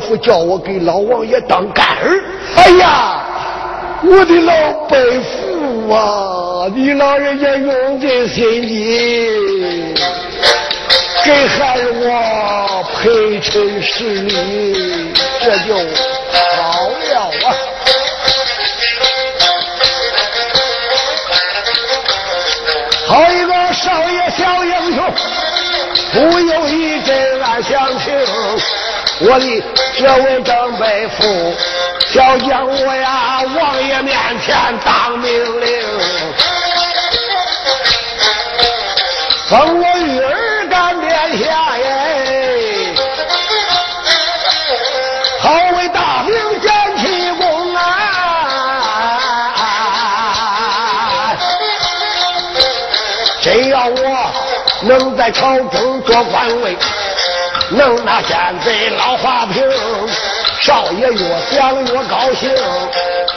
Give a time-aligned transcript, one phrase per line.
[0.00, 2.24] 父叫我给老王爷当干儿。
[2.56, 3.22] 哎呀，
[4.02, 9.34] 我的老伯父啊，你老人家用尽心机，
[11.24, 17.46] 给孩子我陪衬十礼，这就好了啊！
[23.06, 24.98] 好一个少爷小英雄！
[26.12, 28.14] 不有一真爱相情，
[29.20, 29.62] 我的
[29.98, 31.56] 这位长辈父，
[32.12, 35.68] 小将我呀，王爷面前当命令，
[39.48, 42.94] 封我玉儿干殿下耶，
[45.40, 47.80] 好为大明建起功啊！
[53.42, 54.30] 真要我。
[54.80, 56.78] 能在朝中做官位，
[57.70, 59.62] 能拿现在老花瓶，
[60.60, 62.50] 少爷越想越高兴。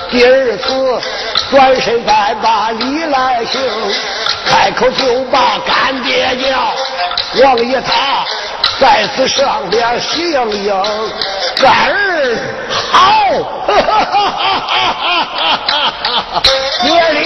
[0.09, 1.01] 第二次
[1.49, 3.61] 转身再把礼来行，
[4.45, 6.73] 开口就把干爹叫。
[7.43, 8.25] 王爷他
[8.79, 10.83] 在此上边喜盈盈，
[11.55, 12.37] 干儿
[12.91, 12.99] 好，
[13.67, 15.27] 哈哈哈哈
[15.67, 15.93] 哈
[16.33, 16.43] 哈
[16.83, 17.19] 免礼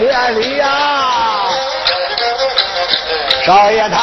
[0.00, 0.66] 免礼呀！
[3.44, 3.98] 少爷他，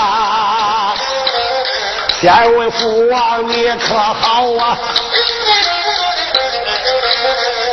[2.27, 4.77] 先问父王你可好啊？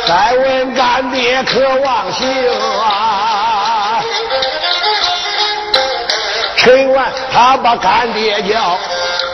[0.07, 2.25] 再问干爹可忘形
[2.79, 4.01] 啊？
[6.55, 8.79] 陈完他把干爹叫，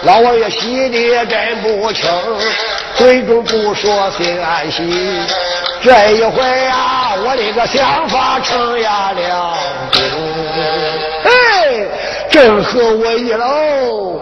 [0.01, 2.09] 老王爷喜的真不轻，
[2.95, 5.23] 嘴中不说心安心。
[5.83, 9.57] 这一回啊，我的个想法成呀了。
[11.25, 11.29] 哎
[12.31, 14.21] 正合我意喽，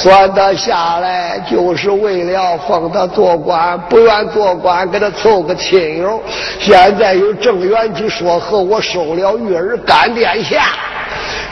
[0.00, 6.18] 算他下来就是为了封他做官，不愿做官给他凑个亲友。
[6.58, 10.62] 现在有郑元吉说和我收了玉儿干殿下，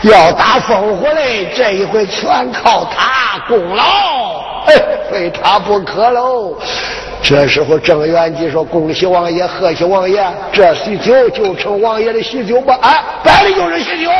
[0.00, 3.82] 要打封回来，这一回全靠他功劳，
[4.66, 4.74] 哎
[5.10, 6.56] 非他不可喽。
[7.20, 14.10] 这时候郑元吉说：“恭喜王爷，贺喜王爷，这喜酒就成王爷的喜酒吧。”哎，摆的就是喜酒。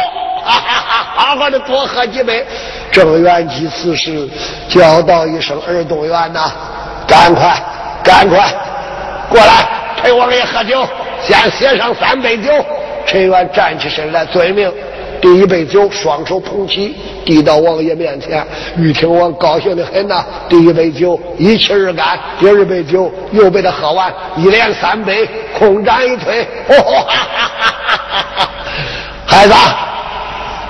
[0.48, 1.06] 哈哈哈！
[1.14, 2.44] 好好的多喝几杯。
[2.90, 4.26] 郑元吉此时
[4.68, 6.50] 叫道一声：“尔东元呐，
[7.06, 7.54] 赶快，
[8.02, 8.50] 赶快
[9.28, 9.68] 过来
[10.02, 10.88] 陪王爷喝酒。
[11.22, 12.50] 先写上三杯酒。”
[13.06, 14.72] 陈元站起身来，遵命。
[15.20, 18.46] 第一杯酒，双手捧起，递到王爷面前。
[18.76, 20.24] 玉听王高兴的很呐。
[20.48, 26.42] 第一杯酒一气而干，第二杯酒又被他喝完，一连三杯，空盏一推。
[26.68, 27.50] 哈哈哈
[27.86, 28.50] 哈哈
[29.26, 29.54] 孩子。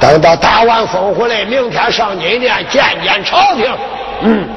[0.00, 3.66] 等到打完风回来，明天上金殿见见朝廷。
[4.22, 4.48] 嗯，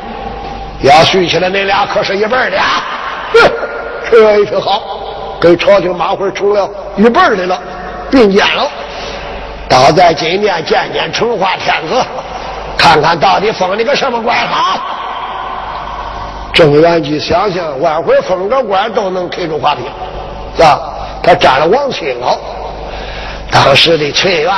[0.82, 2.84] 要续起来，那俩可是一辈的啊！
[3.34, 3.52] 哼，
[4.08, 4.82] 陈元一听好，
[5.40, 7.60] 跟朝廷马会成了一辈的了，
[8.12, 8.70] 并肩了。
[9.68, 12.04] 倒在金殿见见成化天子，
[12.78, 14.80] 看看到底封你个什么官好。
[16.54, 19.86] 郑元吉想想，万回封个官都能开出花瓶，
[20.56, 20.80] 是吧？
[21.24, 22.38] 他占了王亲了。
[23.50, 24.52] 当时的陈元。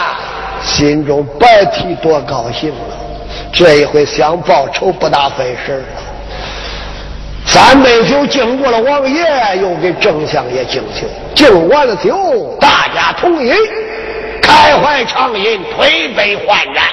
[0.63, 2.95] 心中白提多高兴了，
[3.51, 5.85] 这一回想报仇不大费事了。
[7.45, 9.21] 三杯酒敬过了王爷，
[9.61, 11.05] 又给郑相爷敬酒。
[11.35, 13.53] 敬完了酒，大家同饮，
[14.41, 16.85] 开怀畅饮，推杯换盏。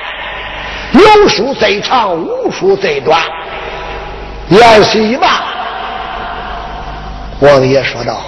[0.93, 3.20] 有书最长，无书最短。
[4.49, 5.44] 宴席一罢，
[7.38, 8.20] 王爷说道：“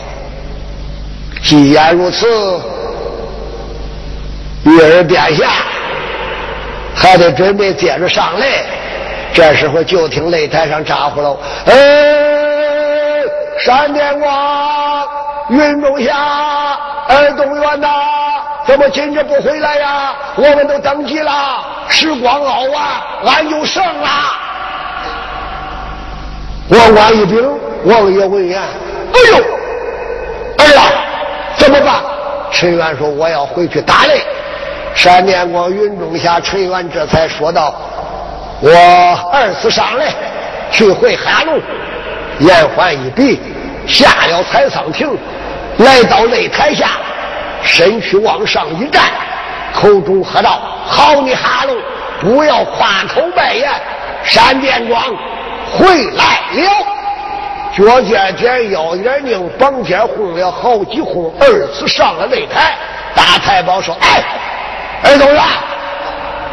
[1.43, 2.27] 既然如此。”
[4.65, 5.49] 玉儿殿下
[6.95, 8.45] 还得准备接着上擂，
[9.33, 11.37] 这时候就听擂台上咋呼喽
[11.67, 11.75] ：“哎，
[13.59, 15.09] 闪电光，
[15.49, 16.15] 云中霞，
[17.09, 17.89] 二东元呐，
[18.65, 20.15] 怎么今日不回来呀？
[20.37, 24.09] 我们都登基了，时光熬啊，俺就胜了。”
[26.69, 27.51] 王冠一禀，
[27.85, 28.61] 王爷闻言
[29.13, 29.39] ：“哎呦，
[30.59, 30.93] 儿啊，
[31.57, 32.01] 怎么办？”
[32.53, 34.21] 陈元说：“我要回去打擂。”
[34.95, 37.75] 闪电光云中下，陈元这才说道
[38.61, 38.71] ：“我
[39.33, 40.13] 二次上来，
[40.71, 41.61] 去回哈龙。”
[42.39, 43.41] 言欢一笔，
[43.87, 45.17] 下了采桑亭，
[45.79, 46.91] 来到擂台下，
[47.63, 49.03] 身躯往上一站，
[49.75, 51.77] 口中喝道：“好你哈龙，
[52.21, 53.71] 不要夸口拜言，
[54.23, 55.03] 闪电光
[55.73, 56.87] 回来了。”
[57.75, 62.77] 脚尖尖，腰眼拧，绑肩轰了好几轰，二次上了擂台。
[63.15, 64.23] 大太保说：“哎。”
[65.05, 65.43] 二东元，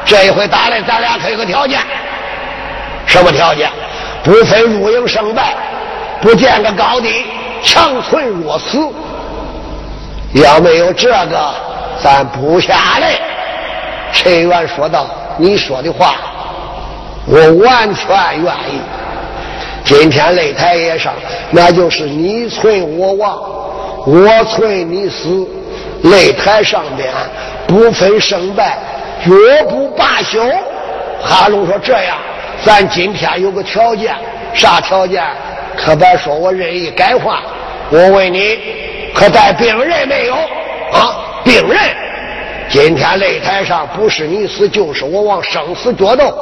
[0.06, 1.80] 这一回打来，咱俩可有个条件。
[3.06, 3.70] 什么条件？
[4.24, 5.56] 不分输赢胜败，
[6.22, 7.26] 不见个高低，
[7.64, 8.78] 强存弱死。
[10.34, 11.54] 要没有这个，
[12.04, 13.14] 咱不下来。
[14.12, 15.08] 陈元说道
[15.38, 16.16] ：“你说的话，
[17.26, 18.08] 我完全
[18.44, 18.82] 愿意。
[19.86, 21.14] 今天擂台也上，
[21.52, 23.40] 那就是你存我亡，
[24.06, 25.48] 我存你死。
[26.04, 27.10] 擂台上边
[27.68, 28.78] 不分胜败，
[29.24, 30.42] 绝不罢休。”
[31.22, 32.18] 哈龙说：“这样。”
[32.64, 34.14] 咱今天有个条件，
[34.54, 35.24] 啥条件？
[35.78, 37.38] 可别说我任意改换。
[37.90, 38.60] 我问你，
[39.14, 40.36] 可带病人没有？
[40.92, 41.80] 啊，病人！
[42.70, 46.38] 今天擂台上不是你死就是我亡，生死决斗。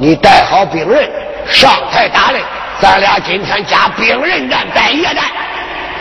[0.00, 1.08] 你带好病人
[1.46, 2.40] 上台打擂，
[2.80, 5.24] 咱俩今天加病人战，带夜战。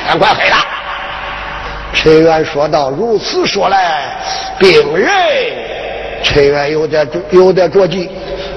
[0.07, 0.55] 天快黑了。
[1.93, 4.17] 陈元说道：“如此说来，
[4.59, 5.09] 病人。”
[6.23, 8.09] 陈元有点有点着急，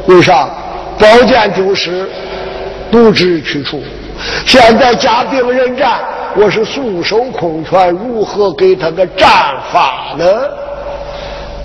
[0.06, 0.48] 为啥？
[0.98, 2.08] 宝剑就是
[2.90, 3.82] 不知去处，
[4.46, 6.00] 现在加病人战，
[6.34, 9.28] 我是束手空拳，如何给他个战
[9.70, 10.24] 法呢？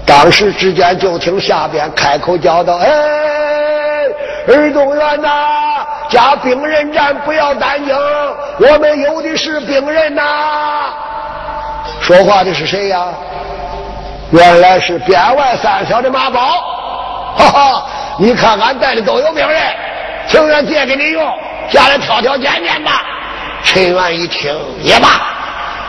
[0.05, 2.89] 当时之间就听下边开口叫道：“哎，
[4.47, 7.95] 儿童员呐，加病人战不要担惊，
[8.57, 10.23] 我们有的是病人呐。”
[12.01, 13.05] 说话的是谁呀？
[14.31, 16.39] 原来是边外三小的马宝，
[17.35, 17.85] 哈哈。
[18.17, 19.61] 你看，俺带的都有病人，
[20.27, 21.23] 情愿借给你用，
[21.69, 23.03] 下来挑挑拣拣吧。
[23.63, 25.21] 陈元一听也罢，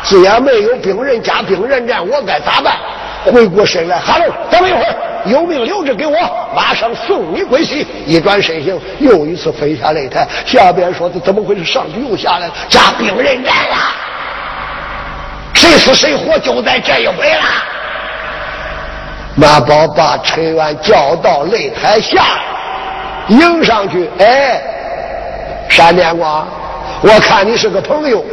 [0.02, 2.76] 既然没有病人加病人战，我该咋办？
[3.24, 6.16] 回过身来，哈喽，等一会儿，有命留着给我，
[6.54, 7.86] 马上送你归西。
[8.06, 10.26] 一转身形，又一次飞下擂台。
[10.44, 11.64] 下边说的怎么回事？
[11.64, 13.76] 上去又下来了，加病人战了。
[15.62, 17.42] 谁死谁活，就在这一回了。
[19.36, 22.24] 马宝把陈元叫到擂台下，
[23.28, 24.10] 迎上去。
[24.18, 24.60] 哎，
[25.68, 26.44] 闪电光，
[27.00, 28.24] 我看你是个朋友。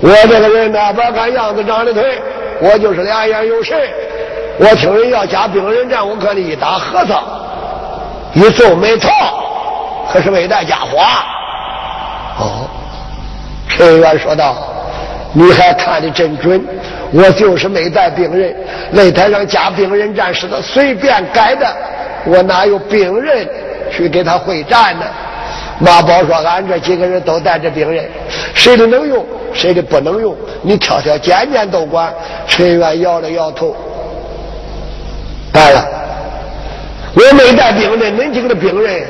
[0.00, 2.18] 我这个人呢，别看样子长得腿，
[2.62, 3.78] 我就是两眼有神。
[4.58, 7.22] 我听人要加兵人战，我可你一打核桃，
[8.32, 9.10] 一皱眉头，
[10.10, 10.98] 可是没带家伙。
[12.38, 12.66] 哦，
[13.68, 14.56] 陈元说道
[15.32, 16.64] ：“你还看的真准。”
[17.14, 18.54] 我就是没带病人，
[18.94, 21.66] 擂台上加病人战士的随便改的，
[22.24, 23.46] 我哪有病人
[23.90, 25.04] 去给他会战呢？
[25.78, 28.08] 马宝说：“俺这几个人都带着病人，
[28.54, 32.10] 谁的能用，谁的不能用，你挑挑拣拣都管。”
[32.48, 33.76] 陈元摇了摇头，
[35.52, 35.86] 罢了，
[37.14, 39.02] 我没带病人，恁几个的病人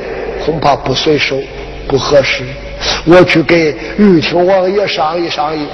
[0.45, 1.37] 恐怕不随手，
[1.87, 2.43] 不合适。
[3.05, 5.65] 我去给玉清王爷商议商议。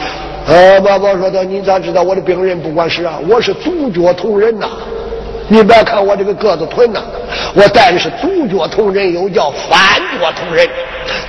[0.49, 3.19] 呃，宝宝说道：“你咋知道我的病人不管事啊？
[3.29, 4.67] 我是足脚同人呐！
[5.47, 6.99] 你别看我这个个子臀呐，
[7.53, 10.67] 我带的是足脚同人，又叫反脚同人。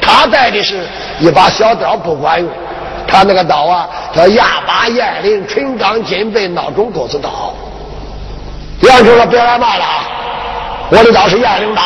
[0.00, 0.86] 他带的是
[1.18, 2.48] 一把小刀，不管用。
[3.06, 7.52] 他那个刀啊，叫亚把燕翎纯钢金背孬种钩子刀。
[8.80, 10.08] 杨叔说别来骂了啊！
[10.88, 11.82] 我的刀是燕翎刀。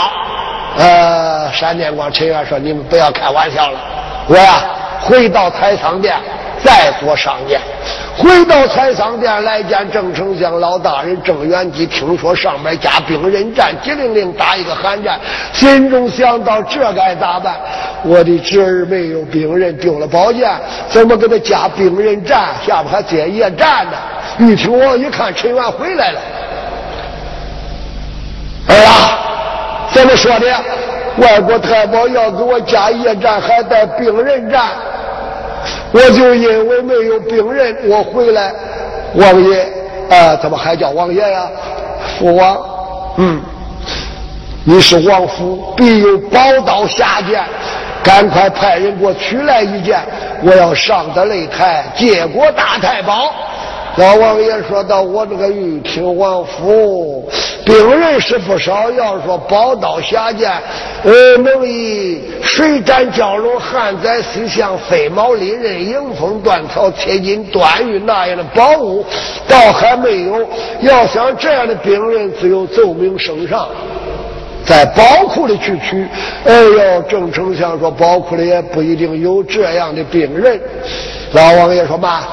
[0.79, 3.79] 呃，闪电光陈元说：你们不要开玩笑了。
[4.29, 4.63] 我呀，
[5.01, 6.15] 回到太仓店。”
[6.65, 7.61] 再做商店，
[8.17, 15.21] 回到财商店来见郑丞相老大人郑元吉，听说上面加兵人战，急灵灵打一个寒战，
[15.53, 17.55] 心中想到这该咋办？
[18.03, 20.51] 我的侄儿没有兵刃，丢了宝剑，
[20.89, 22.55] 怎么给他加兵刃战？
[22.67, 23.99] 下边还接夜战呢？
[24.39, 26.21] 一听我一看陈元回来了，
[28.69, 30.47] 儿啊，怎么说的？
[31.19, 34.71] 外国太保要给我加夜战，还带兵刃战？
[35.95, 38.53] 我就因为没有病人，我回来，
[39.15, 39.65] 王爷
[40.11, 41.49] 啊，怎么还叫王爷呀？
[42.19, 42.59] 父王，
[43.17, 43.41] 嗯，
[44.65, 47.45] 你是王府，必有宝刀下剑，
[48.03, 50.01] 赶快派人给我取来一件，
[50.43, 53.33] 我要上的擂台，结果大太保。
[53.97, 57.31] 老王爷说到：“我这个玉听王府
[57.65, 60.51] 病人是不少，要说宝刀下剑，
[61.05, 69.07] 呃，能以水战蛟龙、旱灾西向、飞毛利刃、迎风断条、贴金断玉那样的宝物，
[69.47, 70.45] 倒还没有。
[70.81, 73.69] 要想这样的病人，只有奏明圣上，
[74.67, 76.05] 在宝库里去取。
[76.45, 80.61] 哎呦，郑丞相说，宝库里也不一定有这样的病人。
[81.33, 82.25] 老王爷说嘛。”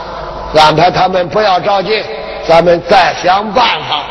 [0.55, 2.03] 安排他们不要着急，
[2.47, 4.03] 咱们再想办法。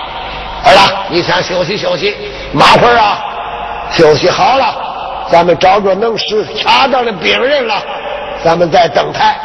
[0.64, 2.16] 儿子，你先休息休息，
[2.52, 3.18] 马会儿啊，
[3.90, 4.74] 休息好了，
[5.30, 7.74] 咱们找着能使恰当的病人了，
[8.42, 9.36] 咱们再登台。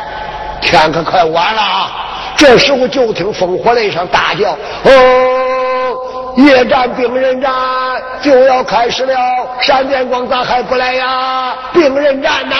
[0.61, 1.91] 天可快晚了啊！
[2.35, 4.51] 这时候就听烽火雷上大叫
[4.83, 5.95] ：“哦，
[6.37, 7.51] 夜战病人战
[8.21, 9.15] 就要开始了，
[9.61, 11.53] 闪电光咋还不来呀？
[11.71, 12.55] 病人战呐！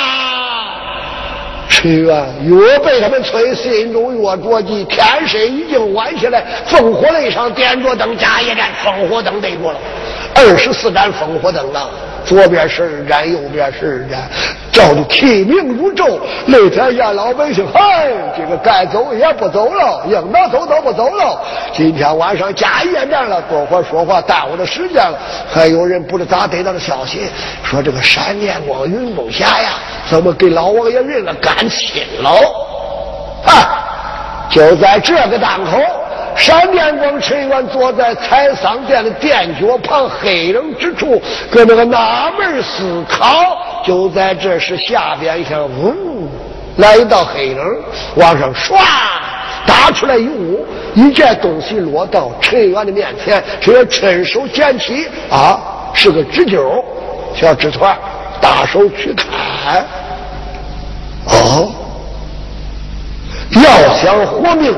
[1.81, 4.83] 屈原越被他们催，心中越着急。
[4.85, 9.79] 天色已经晚起来，烽火擂上点着灯，加夜战，烽火灯对着了，
[10.35, 11.89] 二十四盏烽火灯啊！
[12.25, 14.29] 左边十二盏，右边十二盏，
[14.71, 16.19] 照的提明如昼。
[16.45, 21.41] 那天下老百姓，嗨，这个该走也不走了，应当走都不走了。
[21.73, 25.17] 今天晚上加夜战了，多会说话耽误了时间了。
[25.49, 27.29] 还有人不知咋得到的消息，
[27.63, 29.69] 说这个闪电光、云梦霞呀，
[30.09, 32.29] 怎么给老王爷认了干亲了？
[33.45, 33.79] 啊！
[34.49, 35.79] 就在这个档口。
[36.35, 43.57] 闪电光陈元坐在采桑店的垫脚旁黑影之处，搁那个纳闷思考。
[43.83, 46.27] 就在这时，下边一下呜，
[46.77, 47.57] 来一道黑影，
[48.15, 48.77] 往上唰
[49.65, 53.41] 打出来一物，一件东西落到陈元的面前。
[53.61, 55.59] 陈元伸手捡起，啊，
[55.93, 56.83] 是个纸揪，
[57.33, 57.97] 小纸团，
[58.41, 59.85] 大手去看，
[61.27, 61.71] 哦，
[63.51, 64.75] 要想活命。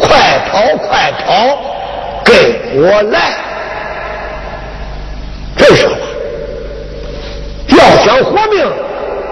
[0.00, 1.58] 快跑，快跑，
[2.24, 2.34] 跟
[2.74, 3.18] 我来！
[5.56, 5.96] 这什么？
[7.68, 8.66] 要想活命，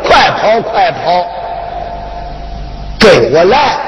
[0.04, 1.26] 快跑，快跑，
[2.98, 3.78] 跟我来！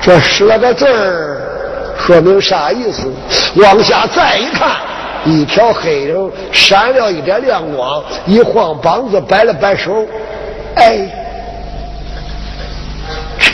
[0.00, 1.40] 这十来个字儿，
[1.98, 3.12] 说明啥意思？
[3.56, 4.76] 往下再一看，
[5.24, 10.06] 一条黑影闪了一点亮光，一晃膀子，摆了摆手，
[10.76, 11.25] 哎。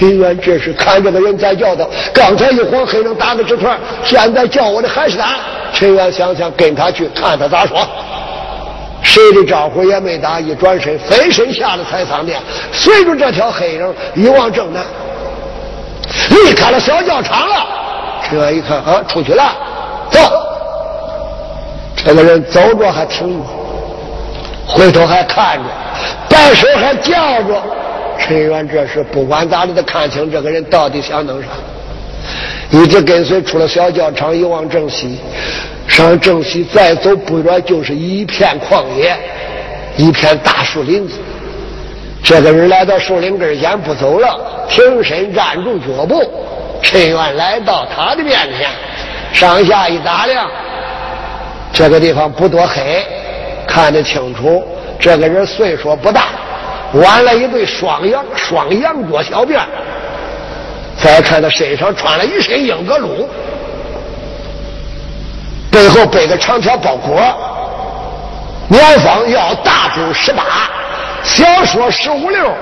[0.02, 5.36] 陈元这是看这个人在叫他，刚才一伙黑人打个纸团，现在叫我的还是他。
[5.72, 7.78] 陈元想想跟他去看他咋说，
[9.00, 12.40] 谁的招呼也没打，一转身飞身下了采桑店，
[12.72, 14.82] 随着这条黑影一往正南，
[16.30, 17.64] 离开了小教场了。
[18.28, 19.54] 陈元一看啊，出去了，
[20.10, 20.18] 走。
[21.94, 23.40] 这个人走着还挺，
[24.66, 25.64] 回头还看着，
[26.28, 27.62] 摆手还叫着。
[28.22, 31.48] 陈元这时不管咋的，都看清这个人到底想弄啥。
[32.70, 35.18] 一直跟随出了小教场，一往正西，
[35.88, 39.16] 上正西再走不远就是一片旷野，
[39.96, 41.18] 一片大树林子。
[42.22, 44.38] 这个人来到树林根前不走了，
[44.68, 46.22] 挺身站住脚步。
[46.80, 48.70] 陈元来到他的面前，
[49.32, 50.48] 上下一打量，
[51.72, 53.04] 这个地方不多黑，
[53.66, 54.64] 看得清楚，
[54.98, 56.28] 这个人岁数不大。
[56.94, 59.60] 挽了一对双羊双羊角小辫
[61.02, 63.28] 再看他身上穿了一身英格鲁，
[65.70, 67.20] 背后背个长条包裹，
[68.68, 70.44] 年方要大周十八，
[71.22, 72.54] 小说十五六，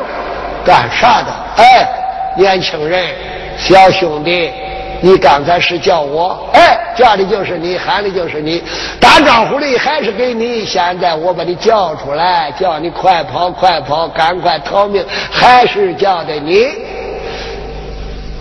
[0.64, 1.62] 干啥的？
[1.62, 1.88] 哎，
[2.36, 3.04] 年轻人，
[3.58, 4.50] 小兄弟。
[5.02, 8.62] 你刚才是叫我，哎，叫的就是你，喊的就是你，
[9.00, 10.64] 打招呼的还是给你。
[10.64, 16.68] 现在我把你叫出来，叫你快跑，快跑，赶快逃命，还是叫的你。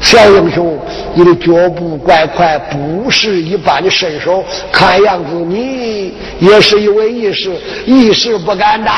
[0.01, 0.77] 小英雄，
[1.13, 4.43] 你的脚步怪快，不是一般的身手。
[4.71, 7.51] 看样子你也是一位义士，
[7.85, 8.93] 义士不敢当。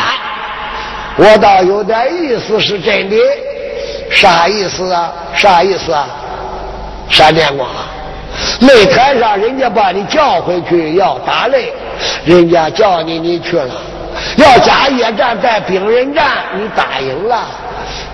[1.18, 3.16] 我倒有点意思，是真的。
[4.10, 5.14] 啥意思啊？
[5.36, 6.08] 啥意思啊？
[7.12, 7.70] 闪电光，
[8.62, 11.66] 擂台上人家把你叫回去要打擂，
[12.24, 13.70] 人家叫你你去了，
[14.38, 17.46] 要加野战在兵刃战，你答应了，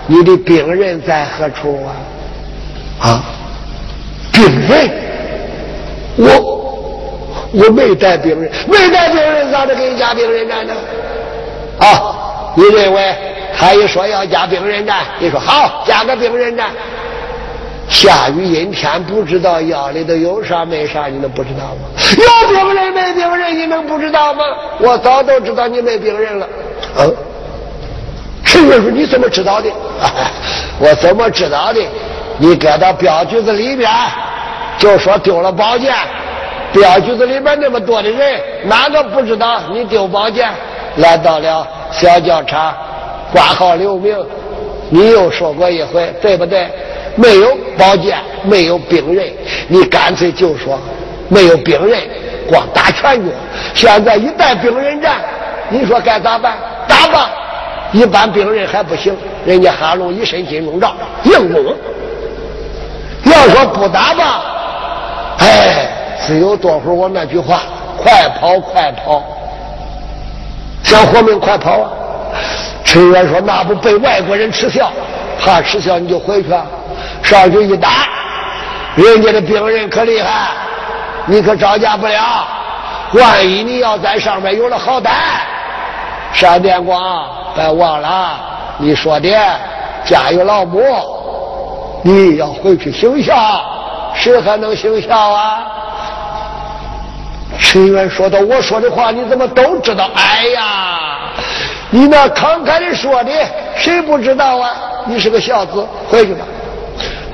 [0.06, 3.08] 你的兵刃在何处啊？
[3.08, 3.22] 啊，
[4.32, 4.90] 兵刃，
[6.16, 10.74] 我我没带兵刃，没带兵刃咋的给你加兵刃战呢？
[11.78, 13.14] 啊，你认为
[13.56, 16.70] 他一说要加兵刃战，你说好，加个兵刃战。
[17.88, 21.88] 下雨阴天，不知道腰里头有啥没啥，你能不知道吗？
[22.16, 24.44] 有病人没病人，你能不知道吗？
[24.78, 26.46] 我早都知道你没病人了。
[26.98, 27.16] 嗯，
[28.44, 29.68] 陈元说：“你怎么知道的？”
[30.78, 31.80] 我怎么知道的？
[32.38, 33.90] 你搁到镖局子里边，
[34.78, 35.92] 就说丢了宝剑。
[36.72, 40.50] 镖局子里边那么多的人，哪个不知道你丢宝剑？
[40.96, 42.74] 来到了小教场，
[43.32, 44.16] 挂号留名。
[44.90, 46.68] 你又说过一回，对不对？
[47.18, 49.26] 没有宝剑，没有兵刃，
[49.66, 50.78] 你干脆就说
[51.28, 52.00] 没有兵刃，
[52.48, 53.32] 光打拳脚。
[53.74, 55.20] 现在一旦兵刃战，
[55.68, 56.56] 你说该咋办？
[56.86, 57.30] 打吧！
[57.90, 60.94] 一般兵刃还不行，人家哈龙一身金钟罩，
[61.24, 61.74] 硬攻。
[63.24, 64.42] 要说不打吧，
[65.40, 65.88] 哎，
[66.24, 67.62] 只有多会儿我那句话：
[67.98, 69.24] 快跑，快跑！
[70.84, 71.90] 想活命，快跑啊！
[72.84, 74.92] 陈元说：“那不被外国人耻笑，
[75.40, 76.64] 怕耻笑你就回去啊。”
[77.22, 77.88] 上去一打，
[78.96, 80.50] 人家的兵人可厉害，
[81.26, 82.46] 你可招架不了。
[83.12, 85.10] 万一你要在上面有了好歹，
[86.32, 88.38] 闪电光，别忘了
[88.78, 89.30] 你说的
[90.04, 90.82] 家有老母，
[92.02, 93.34] 你要回去行孝，
[94.14, 95.66] 谁还能行孝啊？
[97.58, 100.08] 陈元说道：“我说的话你怎么都知道？
[100.14, 101.00] 哎呀，
[101.90, 103.30] 你那慷慨的说的，
[103.76, 104.70] 谁不知道啊？
[105.06, 106.44] 你是个孝子，回去吧。”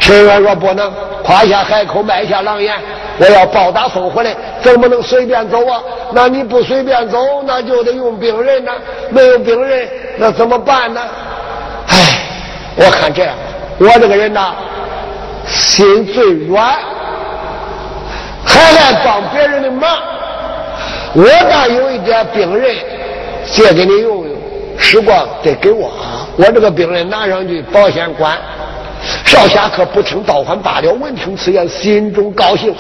[0.05, 0.93] 陈元说：“不能，
[1.25, 2.75] 夸下海口，卖下狼烟，
[3.17, 5.81] 我要报答送回来，怎么能随便走啊？
[6.13, 8.73] 那你不随便走，那就得用病人呐，
[9.09, 11.01] 没有病人，那怎么办呢？
[11.89, 11.97] 哎，
[12.77, 13.35] 我看这样，
[13.79, 14.53] 我这个人呐，
[15.47, 16.75] 心最软，
[18.45, 19.91] 还爱帮别人的忙。”
[21.17, 22.77] 我倒有一点病人
[23.47, 24.37] 借给你用用，
[24.77, 25.91] 时光得给我。
[26.37, 28.37] 我这个病人拿上去保险管。
[29.25, 30.93] 少侠可不听倒还罢了。
[30.93, 32.75] 闻听此言，心中高兴，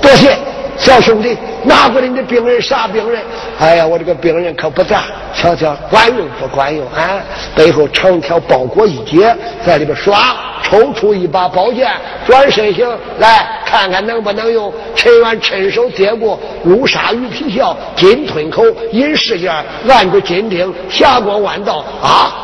[0.00, 0.36] 多谢
[0.76, 3.22] 小兄弟拿过来你的病人啥病人？
[3.58, 5.04] 哎呀，我这个病人可不咋，
[5.34, 7.20] 瞧瞧管用不管用啊？
[7.54, 10.36] 背后长条包裹一截，在里边刷。
[10.62, 11.88] 抽出一把宝剑，
[12.26, 12.84] 转身行
[13.20, 14.72] 来看看能不能用。
[14.96, 19.54] 陈元趁手接过，乌纱鱼皮鞘，金吞口，银饰件，
[19.88, 21.84] 按着金钉，霞光万道。
[22.02, 22.34] 啊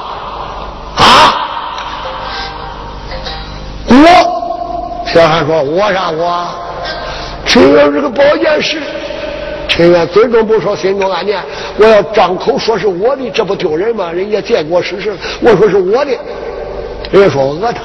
[0.96, 1.51] 啊！
[3.92, 6.48] 我，小孩说：“我啥我？”
[7.46, 8.80] 陈元这个宝剑是。
[9.68, 11.40] 陈元嘴中不说，心中暗念：
[11.78, 14.12] 我要张口说是我的，这不丢人吗？
[14.12, 16.10] 人家见过事实，我说是我的，
[17.10, 17.80] 人家说我讹他。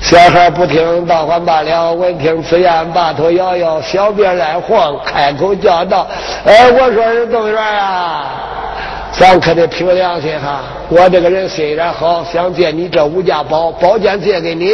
[0.00, 1.92] 小孩不听，大还罢了。
[1.92, 6.08] 闻听此言，把头摇摇，小辫来晃，开口叫道
[6.44, 8.24] ：“哎，我说是邓元啊，
[9.12, 10.60] 咱可得凭良心哈。
[10.88, 14.72] 我这个人虽然好，想借你这五家宝宝剑借给你，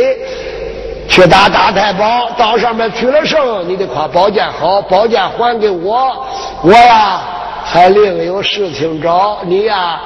[1.08, 6.26] 去打大太保，到上面取了胜，你得夸宝剑好，宝剑还给我。
[6.62, 7.20] 我呀，
[7.64, 10.00] 还另有事情找你呀。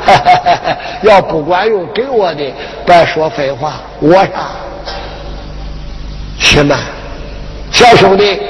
[1.02, 2.52] 要不管用，给我的，
[2.86, 3.74] 别说废话。
[4.00, 4.50] 我啥？
[6.38, 6.78] 且慢，
[7.70, 8.40] 小兄弟，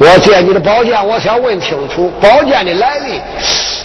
[0.00, 3.20] 我借你的宝剑，我想问清楚宝剑的来历。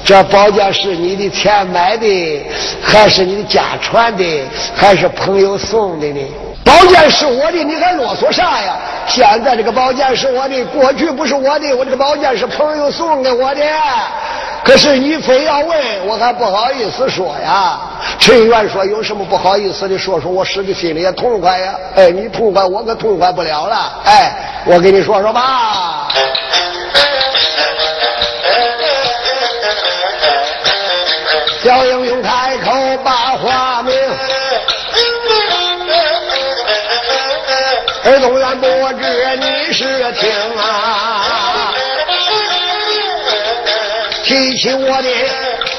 [0.05, 2.41] 这宝剑是你的钱买的，
[2.81, 4.23] 还是你的家传的，
[4.73, 6.21] 还是朋友送的呢？
[6.65, 8.75] 宝剑是我的，你还啰嗦啥呀？
[9.07, 11.71] 现在这个宝剑是我的，过去不是我的。
[11.75, 13.61] 我这个宝剑是朋友送给我的。
[14.63, 17.79] 可是你非要问，我还不好意思说呀。
[18.17, 19.95] 陈元说：“有什么不好意思的？
[19.95, 24.01] 说说我使的心里也痛快呀。”哎，你痛快，我可痛快不了了。
[24.03, 24.33] 哎，
[24.65, 26.07] 我给你说说吧。
[40.13, 41.73] 听啊。
[44.23, 45.09] 提起我的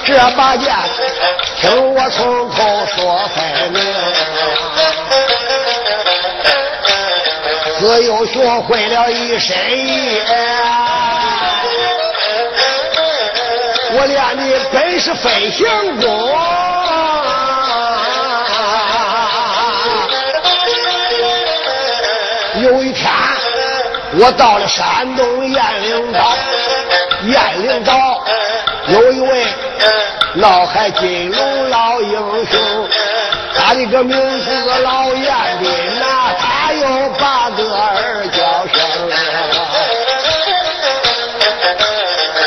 [0.04, 0.72] 这把剑，
[1.60, 3.82] 听我从头说分明。
[7.78, 10.22] 自幼学会了一身艺，
[13.92, 15.66] 我练的本是飞行
[16.00, 16.06] 功。
[22.62, 23.12] 有一天，
[24.18, 26.36] 我到了山东雁翎岛。
[27.24, 28.24] 雁翎岛
[28.88, 29.46] 有一位
[30.34, 32.88] 闹海金龙老英雄，
[33.54, 38.78] 他的个名字老雁斌呐，他有八个儿叫声，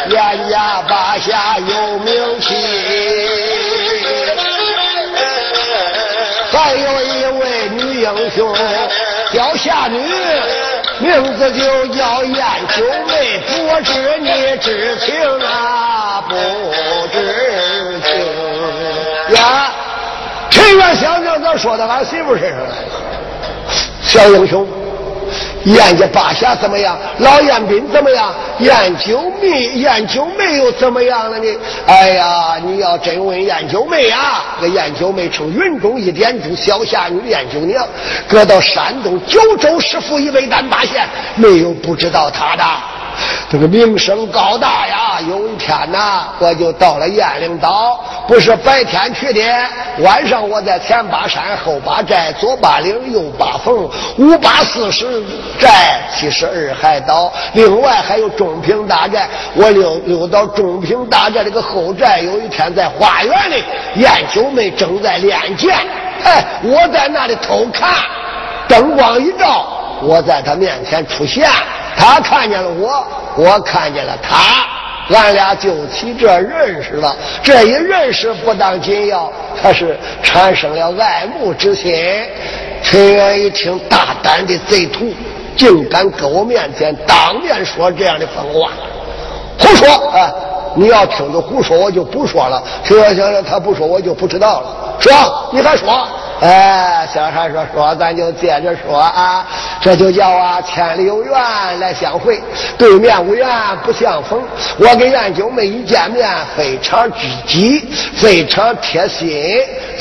[0.09, 2.55] 雁家八下有名气，
[6.51, 8.55] 还有一位女英雄
[9.33, 10.09] 叫夏女。
[10.99, 16.21] 名字就叫燕九妹，不知你知情啊？
[16.27, 16.35] 不
[17.11, 18.09] 知情
[19.35, 19.71] 呀？
[20.49, 22.75] 陈元想想，咋说到俺媳妇身上来了？
[24.03, 24.67] 小英雄。
[25.65, 26.97] 燕家八侠怎么样？
[27.19, 28.33] 老燕兵怎么样？
[28.59, 31.45] 燕九妹，燕九妹又怎么样了呢？
[31.85, 37.85] 哎呀，你要真问燕九妹啊，那燕九妹称云中一点珠，小侠女燕九娘，
[38.27, 42.63] 搁到山东九州师府一位丹八县，没有不知道她的。
[43.49, 45.19] 这个名声高大呀！
[45.27, 49.41] 有一天呐，我就到了雁翎岛，不是白天去的，
[49.99, 55.23] 晚上我在前八山后八寨左八岭右八峰五八四十
[55.59, 59.27] 寨七十二海岛，另外还有中平大寨。
[59.55, 63.63] 我溜溜到中平大寨这个后寨，有一天在花园里，
[63.95, 65.75] 燕九妹正在练剑，
[66.23, 67.89] 哎，我在那里偷看，
[68.67, 69.75] 灯光一照。
[70.01, 71.49] 我在他面前出现，
[71.95, 74.65] 他看见了我，我看见了他，
[75.15, 77.15] 俺俩就起这认识了。
[77.43, 79.31] 这一认识不当紧要，
[79.61, 81.93] 他是产生了爱慕之心。
[82.81, 85.13] 陈元一听，大胆的贼徒，
[85.57, 88.71] 竟敢搁我面前当面说这样的疯话，
[89.57, 90.31] 胡说啊！
[90.75, 92.63] 你要听着胡说，我就不说了。
[92.83, 94.95] 陈元想想，他不说，我就不知道了。
[94.99, 95.11] 说，
[95.51, 96.07] 你还说？
[96.41, 99.45] 哎，小孩说说，咱就接着说啊。
[99.81, 101.33] 这就叫啊，千里有缘
[101.79, 102.41] 来相会，
[102.77, 103.47] 对面无缘
[103.83, 104.41] 不相逢。
[104.77, 109.41] 我跟燕九妹一见面，非常知己，非常贴心。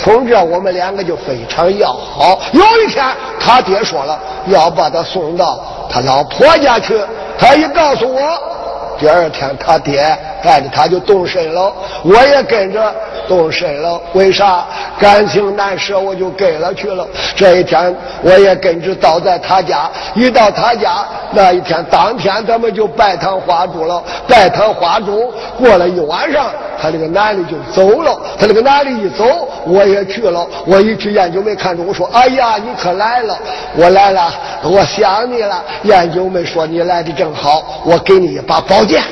[0.02, 2.40] 从这我们两个就非常要好。
[2.52, 3.04] 有一天，
[3.38, 7.00] 他爹说了要把他送到他老婆家去，
[7.38, 8.57] 他一告诉我。
[8.98, 12.94] 第二天，他爹带着他就动身了，我也跟着
[13.28, 14.00] 动身了。
[14.12, 14.66] 为啥？
[14.98, 17.06] 感情难舍，我就跟了去了。
[17.36, 19.88] 这一天，我也跟着到在他家。
[20.16, 24.02] 一到他家那一天，当天他们就拜堂花烛了。
[24.26, 26.50] 拜堂花烛过了一晚上，
[26.82, 28.20] 他那个男的就走了。
[28.36, 30.44] 他那个男的一走，我也去了。
[30.66, 33.38] 我一去，燕九妹看着我说：“哎呀，你可来了！
[33.76, 34.32] 我来了，
[34.64, 39.04] 我想你了。”燕九妹说：“你来的正好，我给你一把宝。”剑，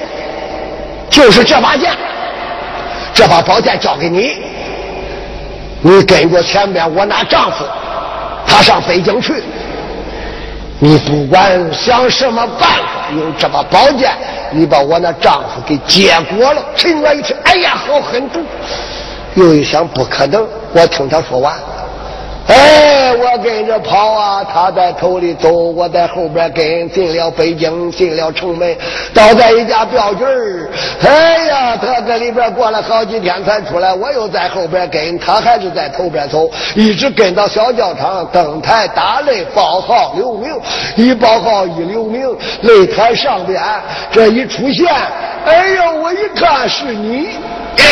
[1.08, 1.92] 就是这把剑，
[3.14, 4.32] 这把宝剑交给你，
[5.82, 7.64] 你跟着前边我那丈夫，
[8.46, 9.34] 他上北京去，
[10.80, 14.10] 你不管想什么办法，用这把宝剑，
[14.50, 16.64] 你把我那丈夫给结果了。
[16.74, 18.40] 陈元一听，哎呀，好狠毒！
[19.34, 21.54] 又一想，不可能，我听他说完。
[22.48, 28.76] 哎，我跟着跑啊，他在头里走，我在后边跟，进了北京，进了城门，
[29.12, 30.24] 倒在一家镖局。
[31.02, 40.48] 哎呀，他在里边过了好几天才出来，我又在后边跟，他还是在头边走，一直跟到小教场，登台打擂，报号留名，
[40.94, 42.28] 一报号一留名，
[42.62, 43.61] 擂台上边
[44.12, 44.87] 这一出现，
[45.46, 47.26] 哎呦，我一看是你，
[47.76, 47.82] 哎，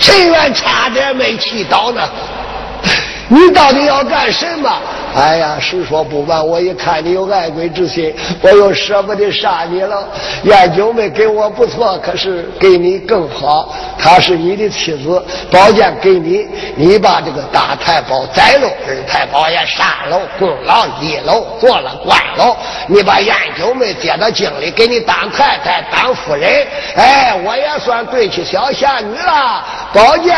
[0.00, 2.00] 陈元差点没气倒呢。
[3.28, 4.70] 你到底要干什么？
[5.14, 10.06] 哎呀，实说不瞒，我一看你有爱国之心，我又舍不得杀你了。
[10.44, 13.74] 燕九妹给我不错，可是给你更好。
[13.98, 22.56] 她是你的妻子，宝剑给你，你把这个大太保宰了，二太保也杀了，功劳立了，做了官了。
[22.86, 26.66] 你把燕九妹接到京里，给你当太太，当夫人。
[26.94, 29.64] 哎，我也算对起小仙女了。
[29.94, 30.36] 宝剑。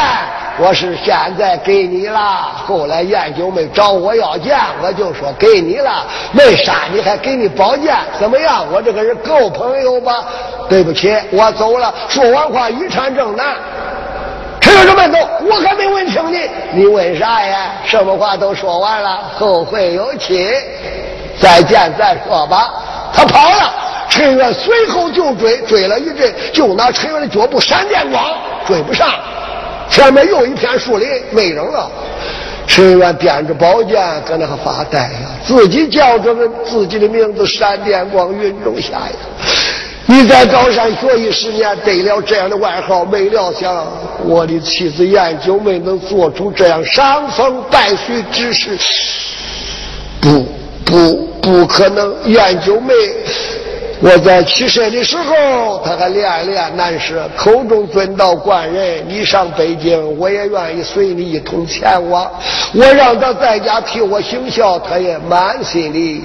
[0.60, 2.20] 我是现在给你了，
[2.66, 8.66] 后来燕九妹找我要剑，我就说给你了，没杀你还给你宝剑，怎么样？
[8.72, 10.24] 我这个人够朋友吧？
[10.68, 11.94] 对不起，我走了。
[12.08, 13.54] 说完话，一产正南，
[14.60, 15.18] 陈有什么走？
[15.48, 17.70] 我还没问清你，你问啥呀？
[17.84, 20.50] 什么话都说完了，后会有期，
[21.40, 22.68] 再见再说吧。
[23.12, 23.72] 他跑了，
[24.08, 28.24] 陈元随后就追，追了一阵，就拿陈元的脚步闪电光，
[28.66, 29.08] 追不上。
[29.90, 31.90] 前面又一片树林，没人了。
[32.66, 33.96] 陈元掂着宝剑
[34.26, 39.12] 搁那发呆呀，自己叫着自己的名字，闪电光云中下呀。
[40.04, 43.86] 你在高山学艺十年，得了这样的外号，没料想
[44.24, 48.78] 我的妻子燕九妹能做出这样伤风败俗之事。
[50.20, 50.46] 不
[50.84, 52.94] 不不可能，燕九妹。
[54.00, 62.30] 我在起身的时候，他还恋恋难舍，口中尊道官人，你上北京，我也愿意随你一同前往。
[62.74, 66.22] 我让他在家替我行孝，他也满心的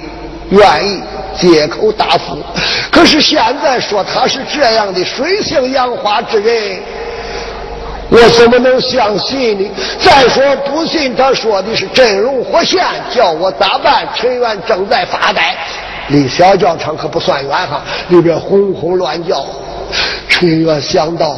[0.50, 1.02] 愿意，
[1.36, 2.38] 借口答复。
[2.92, 6.78] 可是现在说他是这样的水性杨花之人，
[8.08, 9.68] 我怎么能相信呢？
[9.98, 14.06] 再说不信他说的是真龙活现，叫我咋办？
[14.14, 15.56] 陈元正在发呆。
[16.08, 19.44] 离小教场可不算远哈，里边轰轰乱叫。
[20.28, 21.36] 陈元想到，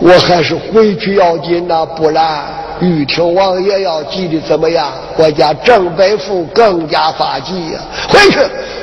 [0.00, 2.44] 我还是回去要紧呐，不然
[2.80, 4.90] 玉听王爷要急的怎么样？
[5.16, 7.80] 我家郑北父更加发急呀！
[8.08, 8.38] 回去。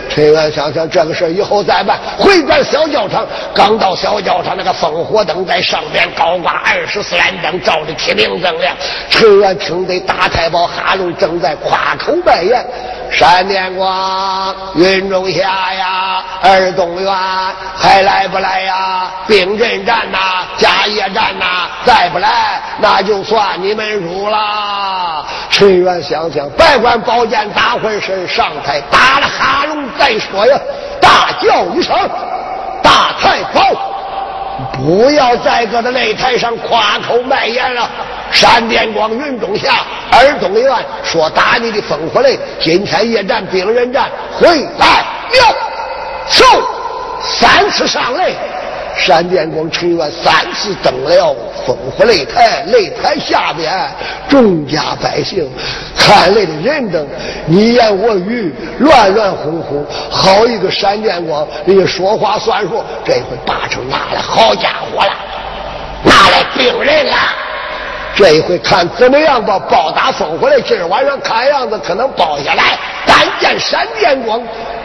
[0.10, 2.00] 陈元想想这个事以后再办。
[2.18, 8.76] 回转小教场，刚到小教场，那个烽火灯在上边高挂二十四盏灯，照的天明锃亮。
[9.10, 12.66] 陈元听得大太保哈龙正在夸口拜言。
[13.12, 17.14] 闪电光，云中下呀，二东元
[17.76, 19.12] 还来不来呀？
[19.28, 20.18] 兵阵战呐，
[20.58, 25.26] 家业战呐，再不来那就算你们输了。
[25.50, 30.58] 陈元想想，别管宝剑咋回事，上台打了哈龙再说呀！
[31.02, 31.96] 大叫一声
[32.84, 33.62] ：“大太保，
[34.74, 37.90] 不要在搁在擂台上夸口卖言了。”
[38.32, 40.72] 闪电光云中下，二东院
[41.04, 45.56] 说打你的烽火雷，今天夜战兵刃战回来了，
[46.30, 46.46] 走
[47.24, 48.34] 三次上擂。
[49.00, 51.36] 闪电光陈元三次登了
[51.66, 53.72] 烽火擂台，擂台下边
[54.28, 55.50] 众家百姓
[55.96, 57.08] 看擂的人等
[57.46, 59.86] 你言我语，乱乱哄哄。
[60.12, 62.84] 好一个闪电光，人家说话算数。
[63.06, 65.14] 这一回八成拿来好家伙了，
[66.04, 67.16] 拿来病人了。
[68.16, 69.58] 这一回看怎么样吧？
[69.70, 72.78] 包打烽火擂，今儿晚上看样子可能包下来。
[73.06, 74.42] 但见闪电光。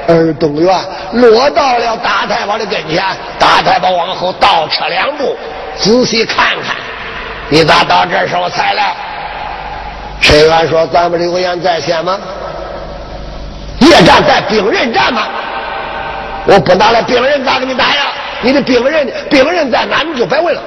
[0.06, 0.74] 二东元
[1.12, 3.02] 落到了大太保的跟前，
[3.38, 5.36] 大太保往后倒撤两步，
[5.76, 6.76] 仔细看看，
[7.48, 8.94] 你咋到这时候才来？
[10.20, 12.18] 陈元说：“咱们刘言在先吗？
[13.80, 15.22] 夜战在兵刃战吗？
[16.46, 18.12] 我不拿来兵刃咋给你打呀？
[18.40, 20.02] 你的兵刃兵刃在哪？
[20.02, 20.60] 你就别问了。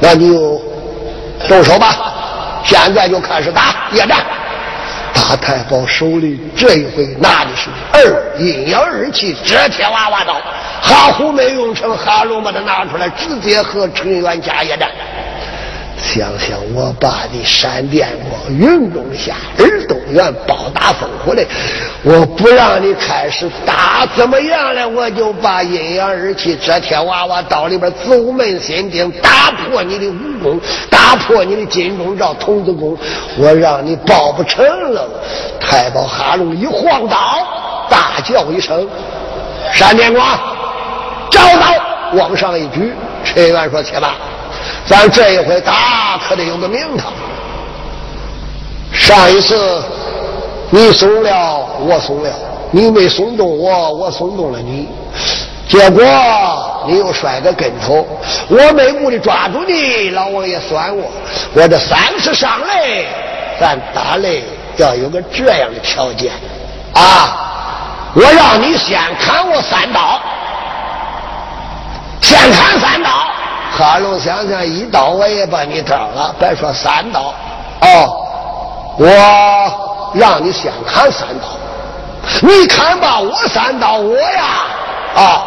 [0.00, 0.60] 那你就
[1.48, 1.96] 动手吧，
[2.64, 4.18] 现在就开始打夜战。”
[5.32, 10.34] 大太保手里这一回拿的是二阴阳二气遮天娃娃刀，
[10.82, 14.90] 哈虎没用成，哈龙把它拿出来，直接和陈元家一战。
[16.02, 21.46] 想想我爸的闪电光云中下，耳东元包打烽火的，
[22.02, 24.86] 我不让你开始打，怎么样了？
[24.88, 30.60] 我就把阴阳二气遮天娃娃刀里边走门心钉，打破你的武功，
[30.90, 32.98] 打破你的金钟罩童子功，
[33.38, 35.08] 我让你报不成了。
[35.60, 37.16] 太保哈龙一晃刀，
[37.88, 38.86] 大叫一声
[39.72, 40.26] ：“闪电光，
[41.30, 41.66] 招刀！”
[42.18, 42.92] 往上一举，
[43.24, 44.16] 陈元说：“且吧。”
[44.86, 47.12] 咱这一回打可得有个名堂。
[48.92, 49.82] 上一次
[50.70, 52.30] 你松了，我松了；
[52.70, 54.88] 你没松动我，我松动了你。
[55.68, 56.04] 结果
[56.86, 58.06] 你又摔个跟头，
[58.48, 61.10] 我没顾的抓住你，老王爷算我。
[61.54, 63.04] 我这三次上来，
[63.58, 64.42] 咱打擂
[64.76, 66.32] 要有个这样的条件
[66.94, 67.48] 啊！
[68.14, 70.20] 我让你先砍我三刀，
[72.20, 73.10] 先砍三刀。
[73.74, 77.32] 哈龙想想，一刀我也把你刀了，别说三刀。
[77.80, 78.26] 哦，
[78.98, 79.06] 我
[80.14, 81.46] 让你先砍三刀，
[82.42, 84.42] 你砍吧，我三刀，我呀，
[85.16, 85.42] 啊，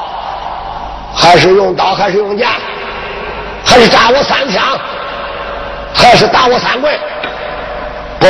[1.15, 2.47] 还是用刀，还是用剑，
[3.63, 4.63] 还是扎我三枪，
[5.93, 6.99] 还是打我三棍？
[8.19, 8.27] 不，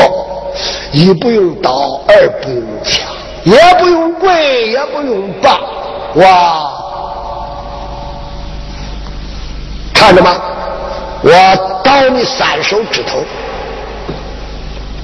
[0.92, 3.08] 一不用刀，二不用枪，
[3.46, 4.36] 也不用棍，
[4.72, 5.58] 也不用棒，
[6.16, 6.85] 哇！
[10.06, 10.40] 看着吗？
[11.24, 11.32] 我
[11.84, 13.24] 刀你三手指头。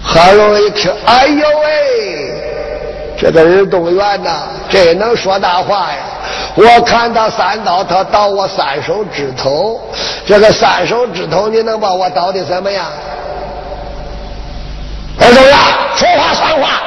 [0.04, 5.98] 何龙一听，哎呦喂，这个人动员呐，这能说大话呀？
[6.54, 9.82] 我看他三刀，他刀我三手指头。
[10.24, 12.86] 这个三手指头，你能把我刀的怎么样？
[15.20, 15.58] 二东元，
[15.96, 16.80] 说话算话，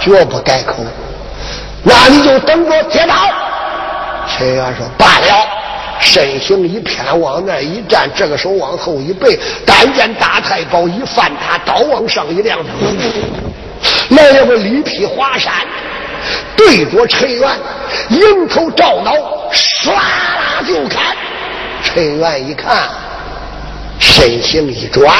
[0.00, 0.74] 绝不改口。
[1.84, 3.14] 那你就等着接刀。
[4.26, 5.55] 陈元说罢了。
[6.00, 12.58] 身形一偏，往那一站，这个手往后一背，但见大太保一翻他，刀往上一亮，
[14.10, 15.52] 来了个力劈华山，
[16.56, 17.50] 对着陈元
[18.10, 19.12] 迎头照脑，
[19.52, 21.16] 唰啦就砍。
[21.82, 22.88] 陈元一看，
[23.98, 25.14] 身形一转，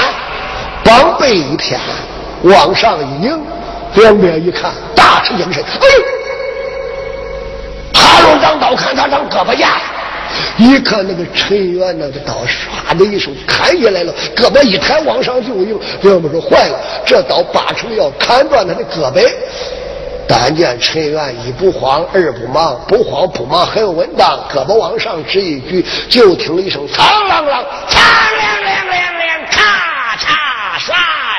[0.85, 1.81] 膀背一偏，
[2.43, 3.41] 往上一迎，
[3.95, 5.63] 两边一看，大吃精神。
[5.63, 6.05] 哎呦！
[7.95, 9.81] 哈龙长刀，看他长胳膊架。
[10.59, 15.79] 一看那个陈元那个刀，唰的一声砍下来了，胳膊一抬往上就迎。
[16.03, 19.21] 要么说坏了，这刀八成要砍断他的胳膊。
[20.29, 27.95] 但见陈元一不慌二不忙，不慌不忙很稳当，胳膊往上直一举，就听了一声“嘡啷啷”，“嘡
[28.37, 30.91] 亮亮亮亮”，咔嚓唰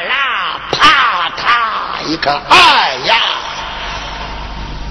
[0.08, 3.16] 啦，啪嗒，一看，哎呀！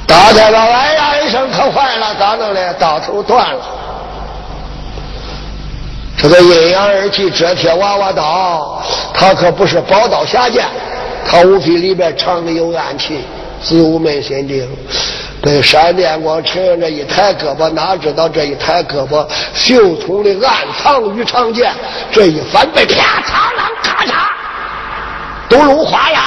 [0.07, 2.75] 大太保哎呀一声，可坏了，咋弄的？
[2.75, 3.65] 刀头断了。
[6.17, 10.65] 这个阴阳二气遮天娃娃刀，它可不是宝刀下剑，
[11.29, 13.21] 它无非里边藏的有暗器，
[13.63, 14.67] 子午门心定。
[15.43, 19.25] 被闪电光趁着一抬胳膊，哪知道这一抬胳膊，
[19.55, 21.71] 袖筒里暗藏鱼长剑，
[22.11, 24.13] 这一翻背，啪嚓啷咔嚓，
[25.49, 26.23] 都如花样。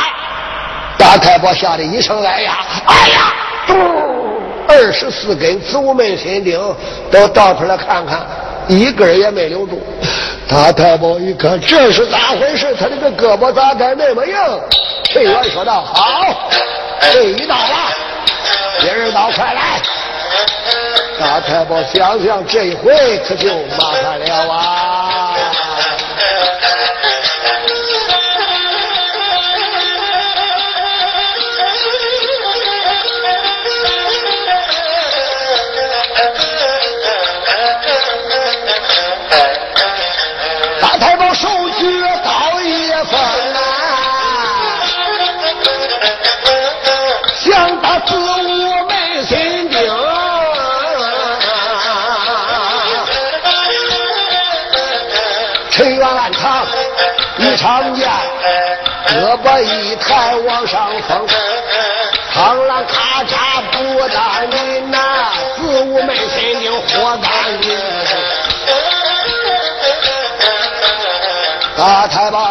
[0.97, 3.33] 大太保吓得一声哎呀，哎呀，
[3.65, 3.73] 嘟，
[4.67, 6.57] 二十四根子午门心钉
[7.11, 8.25] 都倒出来看看。
[8.69, 9.81] 一根也没留住，
[10.47, 12.73] 大太保一看这是咋回事？
[12.75, 14.33] 他这个胳膊咋的那么硬？
[15.05, 16.49] 陈元说道：“好，
[17.11, 17.91] 这一刀了，
[18.79, 19.81] 第二刀快来！”
[21.19, 25.28] 大太保想想，这一回可就麻烦了啊！
[40.99, 43.19] 太保手举刀一锋
[43.53, 43.59] 啊，
[47.35, 48.19] 想打子午
[48.87, 49.79] 门心钉。
[55.71, 56.67] 陈元暗藏
[57.37, 58.09] 一长剑，
[59.07, 61.25] 胳膊一抬往上峰，
[62.35, 64.97] 螳螂咔嚓不打人呐，
[65.55, 67.61] 子午门心钉活干
[71.79, 72.41] 大太保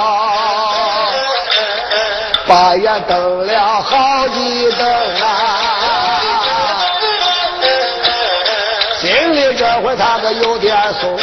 [2.47, 4.89] 把眼瞪了好几瞪
[5.21, 6.81] 啊，
[8.99, 11.15] 心里这会他可有点怂。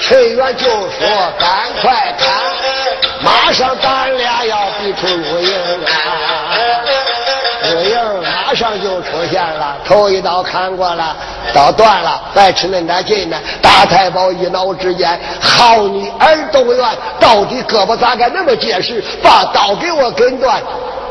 [0.00, 1.06] 陈元就说
[1.38, 2.30] ：“赶快看，
[3.20, 5.84] 马上咱俩要比出入营
[9.32, 11.16] 见了，头一刀砍过了，
[11.54, 13.36] 刀断了，白吃恁点劲呢。
[13.62, 16.86] 大太保一脑之间，好你耳东元，
[17.18, 19.02] 到底胳膊咋敢那么结实？
[19.22, 20.60] 把刀给我跟断，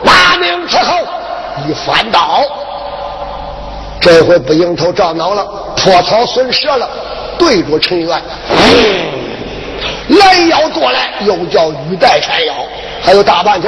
[0.03, 0.99] 拿命伺候
[1.67, 2.43] 一翻刀，
[3.99, 5.43] 这回不迎头撞脑了，
[5.75, 6.87] 破草损蛇了，
[7.39, 8.21] 对着陈元，
[10.09, 12.53] 拦腰过来，又叫玉带缠腰，
[13.01, 13.67] 还有大半截。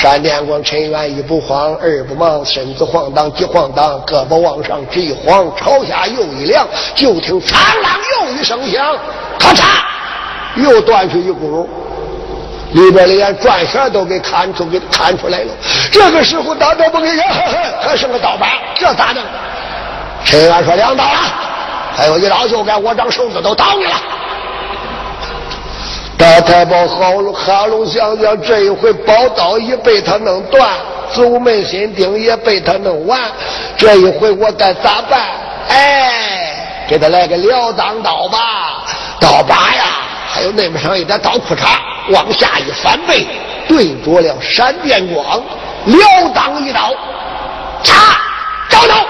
[0.00, 8.96] 闪电光，陈元一不慌，二不忙，身子晃荡，急晃荡，胳膊往上直一晃，朝下又一亮，就听苍啷又一声响，
[9.38, 9.62] 咔嚓，
[10.56, 11.68] 又断出一股，
[12.72, 15.52] 里边连转弦都给看出，给看出来了。
[15.92, 17.22] 这个时候，大刀不给人，
[17.82, 19.22] 还剩个刀把，这咋整？
[20.24, 21.18] 陈元说：“两刀了，
[21.94, 23.92] 还有一刀就该我长手指头刀你了。”
[26.20, 30.70] 大太保哈龙哈龙想想，这一回宝刀已被他弄断，
[31.10, 33.18] 子午门心钉也被他弄完，
[33.74, 35.18] 这一回我该咋办？
[35.70, 38.84] 哎，给他来个撩裆刀吧，
[39.18, 39.84] 刀把呀，
[40.28, 41.78] 还有那么上一点刀裤衩，
[42.10, 43.26] 往下一翻背，
[43.66, 45.42] 对着了闪电光，
[45.86, 45.98] 撩
[46.34, 46.90] 裆一刀，
[47.82, 47.94] 嚓，
[48.68, 49.06] 招刀。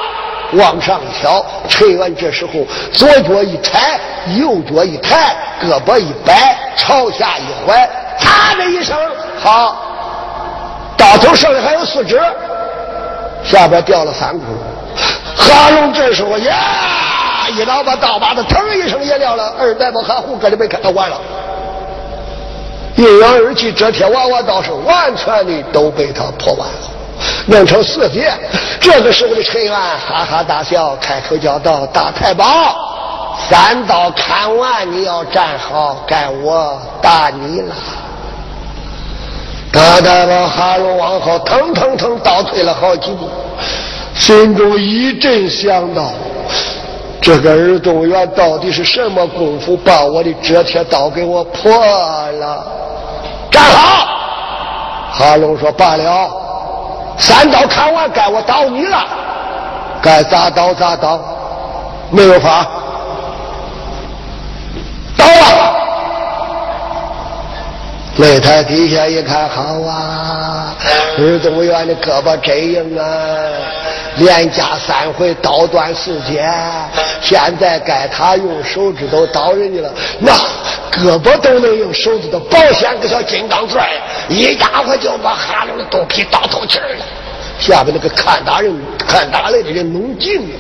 [0.53, 2.53] 往上一挑，陈元这时候
[2.93, 3.99] 左脚一抬，
[4.39, 8.97] 右脚一抬，胳膊一摆，朝下一怀，啪的一声，
[9.39, 9.77] 好，
[10.97, 12.21] 刀头上面还有四指，
[13.45, 14.59] 下边掉了三窟窿。
[15.37, 21.21] 哈龙这时候呀，一刀把刀把子腾一声也撂了，二代把哈胡搁里边看他完了。
[22.97, 26.75] 阴阳二气遮天娃娃倒是完全的都被他破完了。
[27.47, 28.33] 弄成四节，
[28.81, 32.47] 这个时候的陈元哈哈大笑，开口叫道：“大太保，
[33.49, 37.75] 三刀砍完，你要站好，该我打你了。”
[39.73, 43.29] 大太保哈喽往后腾腾腾倒退了好几步，
[44.15, 46.11] 心中一阵想到：
[47.21, 52.67] 这个尔东元到底是什么功夫，把我的遮天刀给我破了？
[53.51, 54.07] 站好！
[55.13, 56.31] 哈龙说罢了。
[57.21, 59.05] 三刀砍完，该我刀你了，
[60.01, 61.21] 该咋刀咋刀，
[62.11, 62.67] 没有法，
[65.17, 65.60] 刀了！
[68.19, 70.77] 擂台底下一看，好啊，
[71.19, 73.05] 儿子委员的胳膊真硬啊，
[74.17, 76.45] 连架三回刀断四节，
[77.23, 80.33] 现在该他用手指头刀人家了，那
[80.91, 83.89] 胳膊都能用手指头，保险个小金刚钻，
[84.29, 87.05] 一家伙就把哈龙的肚皮倒透气了。
[87.59, 88.75] 下边那个看打人、
[89.07, 90.55] 看打来的人弄劲了。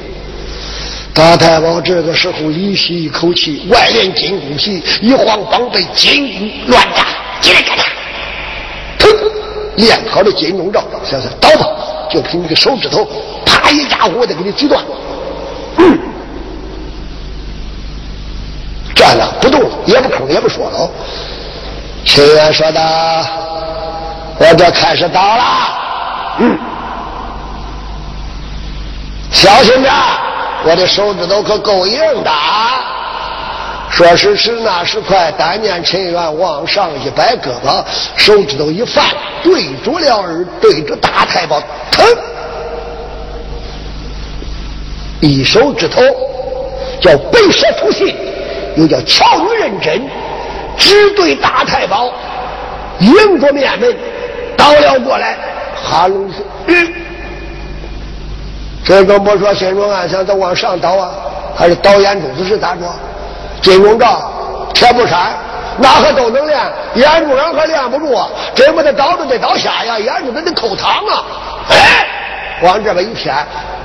[1.12, 7.04] 大太保这个时候一吸一口气，外练金箍皮，一晃膀背，金箍乱扎，
[7.40, 7.84] 叽里嘎嚓，
[8.98, 9.10] 腾，
[9.76, 11.66] 练好了金钟罩，想想刀吧，
[12.10, 13.06] 就凭你个手指头，
[13.44, 14.84] 啪一家伙，我得给你锯断。
[15.78, 15.98] 嗯，
[18.94, 20.90] 站了不动，也不吭，也不说了。
[22.04, 22.80] 陈元说的
[24.38, 25.44] ：“我这开始倒了。”
[26.40, 26.58] 嗯。
[29.32, 29.92] 小心点，
[30.64, 32.59] 我的手指头可够硬的啊。
[33.90, 37.84] 说时迟，那时快，但见陈元往上一摆胳膊，
[38.16, 39.04] 手指头一翻，
[39.42, 41.60] 对住了耳，对着大太保，
[41.90, 42.06] 腾，
[45.20, 46.00] 一手指头
[47.00, 48.14] 叫背蛇突信，
[48.76, 50.00] 又叫巧女认真，
[50.78, 52.10] 只对大太保，
[53.00, 53.94] 迎着面门
[54.56, 55.36] 倒了过来。
[55.74, 56.94] 哈喽说：“嗯。”
[58.84, 61.12] 这个莫说心中暗想，他往上倒啊，
[61.56, 62.82] 还是倒眼珠子是咋着？
[63.62, 64.30] 金钟罩、
[64.72, 65.34] 铁布衫，
[65.78, 66.58] 哪个都能练，
[66.94, 68.28] 眼珠上还练不住啊！
[68.54, 71.24] 真不得倒着得倒下呀，眼珠子得扣糖啊！
[71.68, 72.06] 哎，
[72.62, 73.34] 往这边一偏，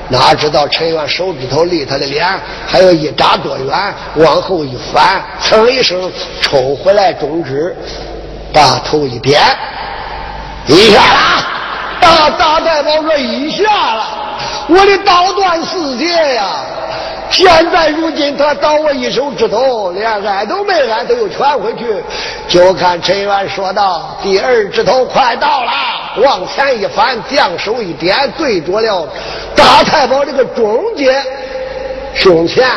[0.08, 2.26] 哪知道陈元手指头离他的脸
[2.68, 6.12] 还有一扎多远，往后一翻，噌一声
[6.42, 7.76] 抽回来中指，
[8.54, 9.42] 把头一点，
[10.68, 11.46] 一下了。
[12.00, 14.04] 大大太保说一下了，
[14.68, 16.06] 我的刀断四节
[16.36, 16.44] 呀！
[17.32, 22.02] 现在如今他倒我一手指头，连挨都没挨，都又传回去。
[22.48, 25.72] 就看陈元说道：“第二指头快到了，
[26.24, 29.08] 往前一翻，将手一点，对着了
[29.56, 31.26] 大太保这个中间
[32.14, 32.70] 胸前，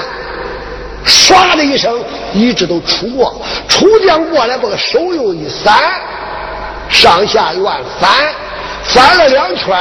[1.07, 5.73] 唰的一声，一指头出过，出将过来，把个手又一散，
[6.89, 8.11] 上下乱翻，
[8.83, 9.77] 翻了两圈，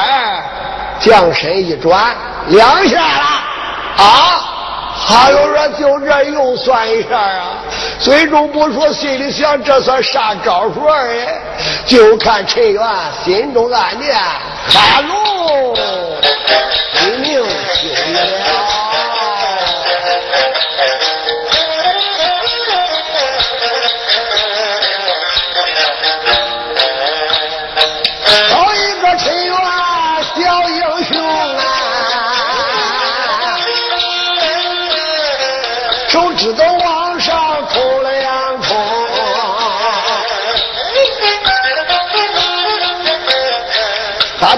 [0.99, 2.13] 将身一转，
[2.47, 4.53] 两下了啊！
[4.99, 7.57] 哈喽说：“就这又算一下啊！
[7.99, 11.39] 最终不说，心里想这算啥招数哎？
[11.85, 12.83] 就看陈元
[13.23, 15.73] 心中暗念：哈喽，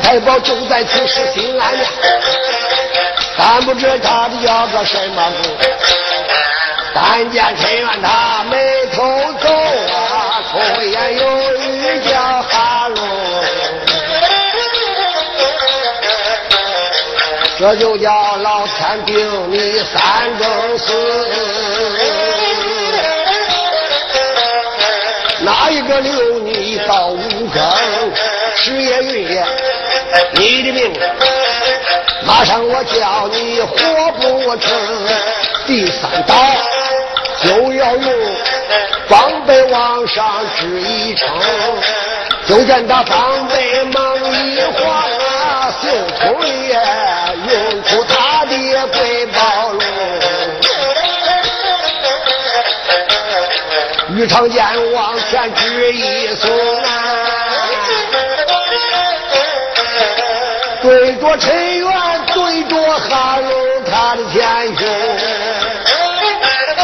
[0.10, 1.86] 太保就在此时心安了，
[3.38, 5.50] 但不知他的要个什么故。
[6.96, 9.04] 但见陈元他眉头
[9.40, 12.96] 皱啊，口言有语叫哈喽，
[17.60, 20.92] 这就叫老天定你三更死。
[25.42, 27.20] 哪一个留你到五
[27.54, 27.62] 更？
[28.56, 29.46] 十月运也。
[30.34, 30.94] 你的命，
[32.26, 34.70] 马上我叫你活不成。
[35.68, 36.36] 第三刀
[37.42, 38.14] 就要用
[39.08, 41.28] 方贝往上支一撑，
[42.48, 45.90] 就见他方贝猛一晃啊，袖
[46.20, 46.70] 筒里
[47.50, 49.82] 用出他的鬼宝龙。
[54.16, 56.50] 于长剑往前支一松
[56.84, 57.59] 啊。
[60.82, 61.90] 对着陈元，
[62.34, 63.50] 对着哈喽，
[63.90, 64.88] 他的前胸。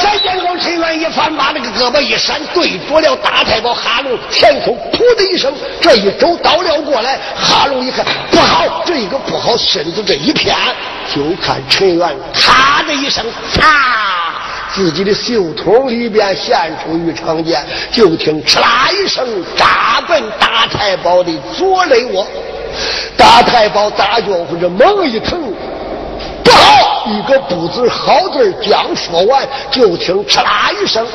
[0.02, 7.18] 闪电光陈元一翻，把那个胳膊一闪，对着了大太保哈喽，前胸噗的一声，这一肘倒了过来。
[7.38, 10.54] 哈喽一看不好，这一个不好，身子这一偏，
[11.14, 13.62] 就看陈元咔的一声，嚓，
[14.74, 19.26] 自己的袖筒里边现出玉长剑，就听哧啦一声，
[19.56, 22.28] 扎奔大太保的左肋窝。
[23.18, 25.40] 大太保大脚夫这猛一疼，
[26.44, 27.06] 不好！
[27.08, 31.06] 一个不字好字将说完，就听嚓啦一声，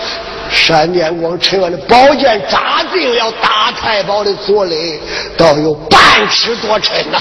[0.51, 5.01] 闪电光陈元的宝剑扎进了大太保的左肋，
[5.37, 7.19] 倒有半尺多沉呐。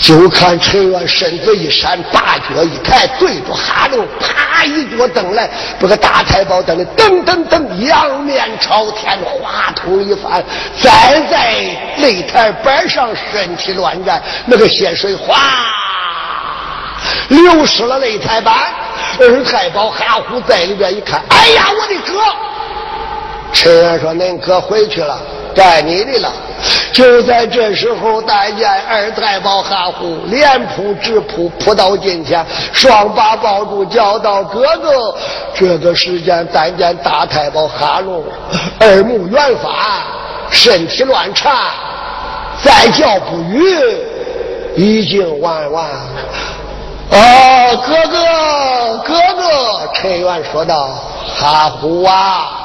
[0.00, 5.48] 就看陈元身子一闪，大脚一抬，对着哈喽，啪一脚蹬来，
[5.78, 10.42] 把个大太保蹬的噔噔噔，仰面朝天，话筒一翻，
[10.80, 11.54] 再在
[11.98, 15.36] 擂台板上身体乱战，那个血水哗
[17.28, 18.54] 流失了擂台板。
[19.18, 22.18] 二太保哈虎在里边一看，哎呀，我的哥！
[23.52, 25.20] 陈元说：“恁哥回去了。”
[25.54, 26.32] 该你的了！
[26.92, 35.14] 就在这时候，但见二太保哈虎连扑直扑，扑到近前，双把抱住，叫道：“哥哥！”
[35.54, 38.22] 这个时间，但见大太保哈龙
[38.80, 40.02] 耳目圆发，
[40.50, 41.52] 身体乱颤，
[42.62, 43.64] 再叫不语，
[44.76, 45.84] 已经完完。
[47.10, 49.88] 啊，哥哥，哥哥！
[49.94, 50.90] 陈元说道
[51.26, 52.56] ：“哈虎啊！”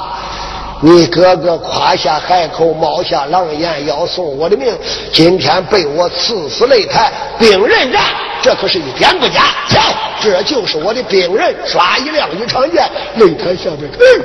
[0.82, 4.78] 你哥哥夸下海口，冒下狼烟，要送我的命。
[5.12, 8.02] 今天被我刺死擂台，兵刃斩，
[8.42, 9.44] 这可是一点不假。
[9.70, 9.80] 瞧，
[10.22, 14.24] 这就是我的兵刃，刷一亮一长剑，擂台下面，嗯，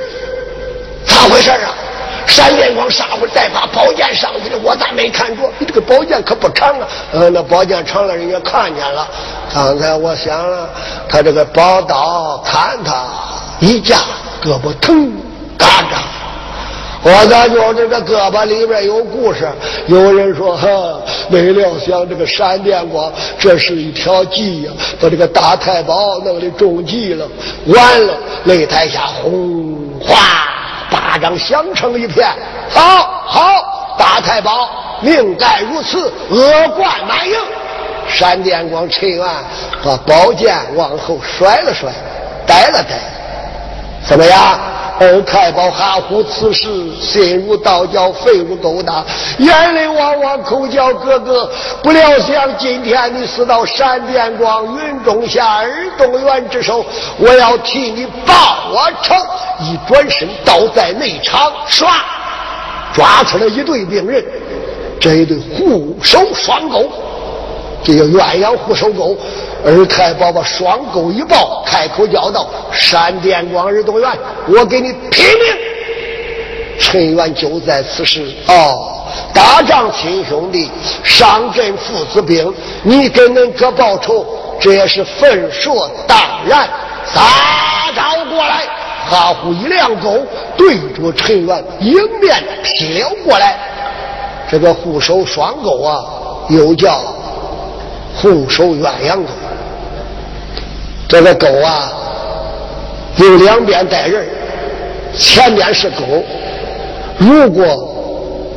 [1.05, 1.73] 咋回事啊？
[2.27, 5.43] 闪电光杀回再把宝剑上去了，我咋没看着？
[5.57, 6.87] 你这个宝剑可不长啊！
[7.11, 9.07] 呃，那宝剑长了，人家看见了。
[9.53, 10.69] 刚才我想了，
[11.09, 13.05] 他这个宝刀看他
[13.59, 13.97] 一架，
[14.41, 15.11] 胳膊疼，
[17.03, 19.49] 我咋觉这个胳膊里边有故事？
[19.87, 27.27] 有人说，呵，没料想这个闪电光，这是一条计呀，把这个大太保弄的中计了。
[27.65, 28.13] 完了，
[28.45, 30.15] 擂台下轰哗，
[30.91, 32.29] 巴掌响成一片。
[32.69, 34.69] 好好，大太保
[35.01, 37.35] 命该如此，恶贯满盈。
[38.07, 39.27] 闪电光陈元
[39.83, 41.89] 把宝剑往后甩了甩，
[42.45, 42.99] 呆了呆，
[44.07, 44.59] 怎么样？
[45.01, 46.69] 二太保哈虎此时
[47.01, 49.03] 心如刀绞，肺如狗打，
[49.39, 51.49] 眼泪汪汪，口叫哥哥。
[51.81, 56.85] 不料想今天你死到闪电光云中下二东元之手，
[57.17, 58.33] 我要替你报
[58.71, 59.15] 我仇。
[59.61, 61.87] 一转身倒在内场，唰，
[62.93, 64.23] 抓出来一对病人，
[64.99, 66.87] 这一对护手双钩，
[67.83, 69.17] 这叫鸳鸯护手钩。
[69.63, 74.09] 二太保把双钩一抱，开口叫道：“闪电光日东元，
[74.47, 75.55] 我给你拼命！”
[76.79, 80.71] 陈元就在此时，哦，打仗亲兄弟，
[81.03, 82.51] 上阵父子兵，
[82.81, 84.25] 你给恁哥报仇，
[84.59, 86.67] 这也是分说当然。
[87.13, 88.63] 撒招过来，
[89.09, 90.25] 哈呼一亮钩，
[90.57, 93.59] 对着陈元迎面劈了过来。
[94.49, 96.03] 这个护手双钩啊，
[96.49, 96.99] 又叫
[98.15, 99.29] 护手鸳鸯钩。
[101.11, 101.91] 这个钩啊，
[103.17, 104.25] 有两边带人，
[105.13, 106.23] 前边是钩。
[107.17, 107.65] 如果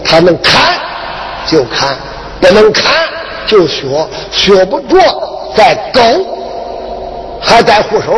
[0.05, 0.79] 他能砍，
[1.49, 1.97] 就砍；
[2.41, 2.93] 不能砍，
[3.45, 4.09] 就削。
[4.31, 4.97] 削不着，
[5.57, 6.01] 再钩，
[7.43, 8.17] 还带护手。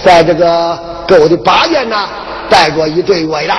[0.00, 0.78] 在这个
[1.08, 1.96] 钩的八边呢，
[2.48, 3.58] 带着一对月牙，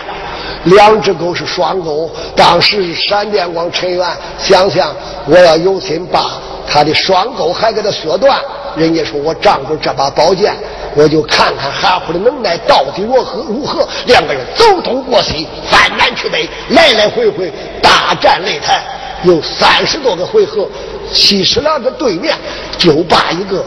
[0.63, 2.09] 两只钩是双钩。
[2.33, 4.07] 当时闪电光陈元
[4.39, 8.39] 想想，我要有心把他的双钩还给他削断。
[8.75, 10.53] 人家说我仗着这把宝剑，
[10.95, 13.87] 我就看看哈虎的能耐到底如何如何。
[14.05, 17.51] 两个人走东过西，翻南去北，来来回回
[17.81, 18.81] 大战擂台，
[19.23, 20.67] 有三十多个回合。
[21.13, 22.33] 七十郎的对面
[22.77, 23.65] 就把一个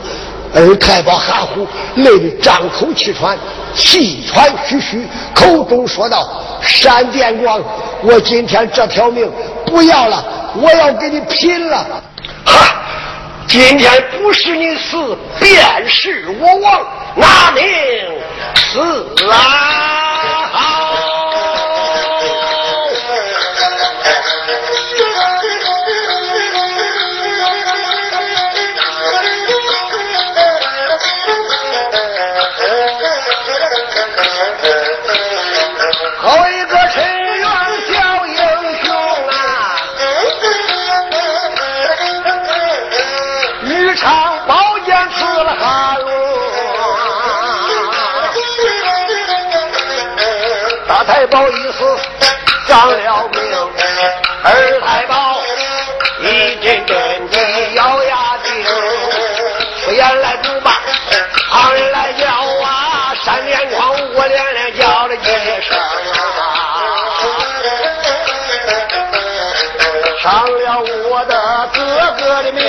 [0.54, 3.36] 二太保哈虎累得张口气喘，
[3.74, 6.26] 气喘吁吁，口中说道
[6.62, 7.60] ：“闪电光，
[8.02, 9.30] 我今天这条命
[9.66, 10.24] 不要了，
[10.56, 11.86] 我要给你拼了！”
[12.46, 12.80] 哈。
[13.54, 16.84] 今天不是你死，便是我亡，
[17.14, 17.62] 拿命
[18.56, 18.80] 死
[19.30, 20.03] 啊！
[51.06, 51.98] 太保一死，
[52.66, 53.40] 丧了命。
[54.42, 55.40] 二太保
[56.20, 58.64] 一阵阵地咬牙定，
[59.84, 60.72] 出言来不骂，
[61.50, 65.30] 旁人来叫啊，闪电光我连连叫了几
[65.62, 65.76] 声
[66.40, 66.42] 啊，
[70.22, 70.80] 伤了
[71.10, 71.32] 我的
[71.72, 71.78] 哥
[72.18, 72.62] 哥的命。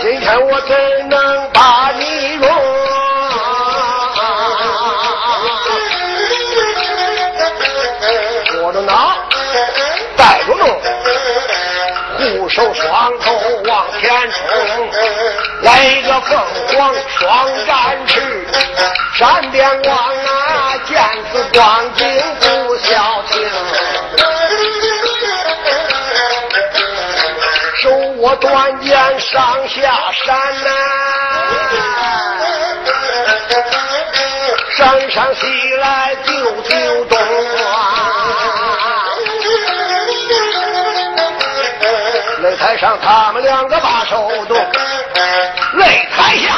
[0.00, 1.08] 今天我怎
[12.52, 13.32] 手双头
[13.66, 14.42] 往前冲，
[15.62, 16.38] 来个凤
[16.68, 18.46] 凰双展翅，
[19.14, 22.06] 闪电光啊，见此光景
[22.40, 23.48] 不消停。
[27.80, 29.80] 手握短剑上下
[30.26, 30.70] 闪呐，
[34.76, 35.46] 上上西
[35.80, 37.18] 来就就动
[37.64, 38.51] 啊。
[42.42, 44.58] 擂台上，他们两个把手动；
[45.76, 46.52] 擂台下，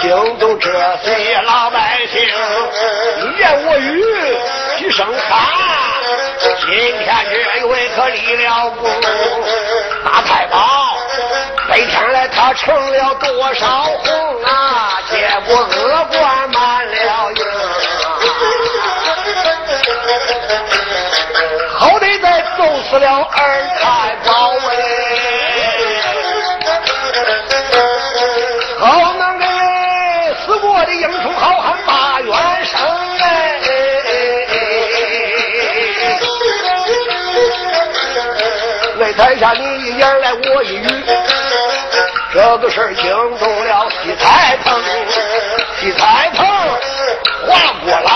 [0.00, 0.72] 惊动这
[1.04, 2.26] 些老百姓。
[3.20, 4.02] 你言我语，
[4.78, 5.46] 几声喊。
[6.60, 8.88] 今天这一位可立了功，
[10.06, 10.96] 大太保。
[11.68, 15.02] 白天来他成了多少红啊？
[15.10, 17.44] 结果恶贯满了盈。
[22.90, 24.72] 死了二太保哎，
[28.78, 29.44] 好能给
[30.46, 32.32] 死过的英雄好汉把冤
[32.64, 32.80] 声
[33.20, 33.60] 哎！
[38.98, 41.04] 擂台下你一言来我一语，
[42.32, 43.04] 这个事儿惊
[43.38, 44.82] 动了西彩棚，
[45.78, 46.46] 西彩棚
[47.46, 48.10] 黄过老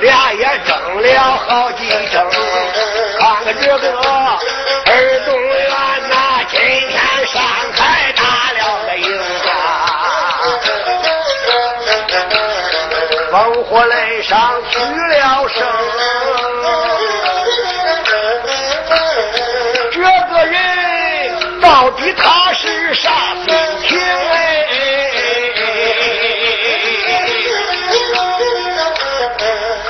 [0.00, 2.24] 俩眼睁了好几睁。
[3.60, 5.68] 这个二东元
[6.08, 6.14] 呐，
[6.48, 6.92] 今天
[7.26, 7.42] 上
[7.76, 8.22] 台打
[8.52, 9.06] 了个赢
[9.46, 9.50] 啊！
[13.30, 13.34] 烽
[13.64, 15.58] 火擂上取了胜。
[21.94, 23.10] 问他是啥
[23.46, 23.54] 心
[23.88, 24.66] 情哎？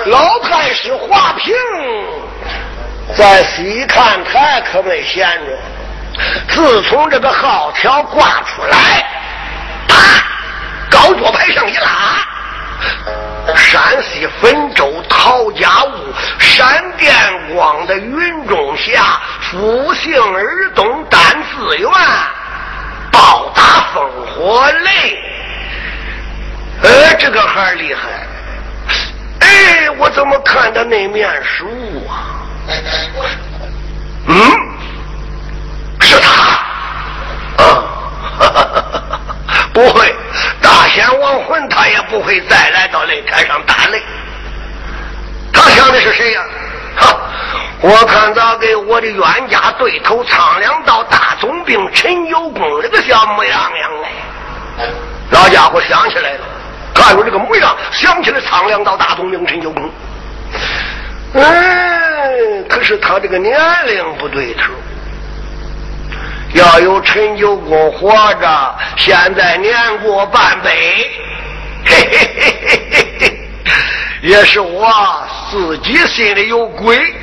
[0.07, 1.55] 老太师华平
[3.23, 5.57] 在西看台可没闲着，
[6.49, 9.07] 自从这个号条挂出来，
[9.87, 9.95] 啪，
[10.91, 11.87] 高桌牌上一拉。
[13.55, 17.14] 山西汾州陶家坞闪电
[17.55, 21.89] 光的云中下，复兴尔东单自远，
[23.12, 23.62] 暴打
[23.95, 24.05] 烽
[24.35, 25.16] 火雷。
[26.83, 28.01] 呃，这个孩厉害。
[29.39, 32.32] 哎，我怎么看他那面是雾啊？
[34.27, 34.35] 嗯，
[36.01, 37.64] 是他。
[37.64, 37.85] 啊，
[39.73, 40.14] 不会。
[40.61, 44.01] 大仙亡魂，他也不会再来到擂台上打擂。
[45.53, 46.43] 他想的是谁呀？
[46.97, 47.16] 哈！
[47.81, 53.91] 我看他给我的冤家对头苍凉道大总兵陈有功这个小模样样
[54.79, 54.85] 哎！
[55.31, 56.45] 老家伙想起来了，
[56.95, 59.91] 看着这个模样，想起了苍凉道大总兵陈有功。
[61.35, 64.72] 哎，可是他这个年龄不对头。
[66.53, 70.70] 要有陈九公活着，现在年过半百，
[71.87, 73.49] 嘿嘿嘿嘿嘿嘿，
[74.20, 77.14] 也是我自己心里有鬼。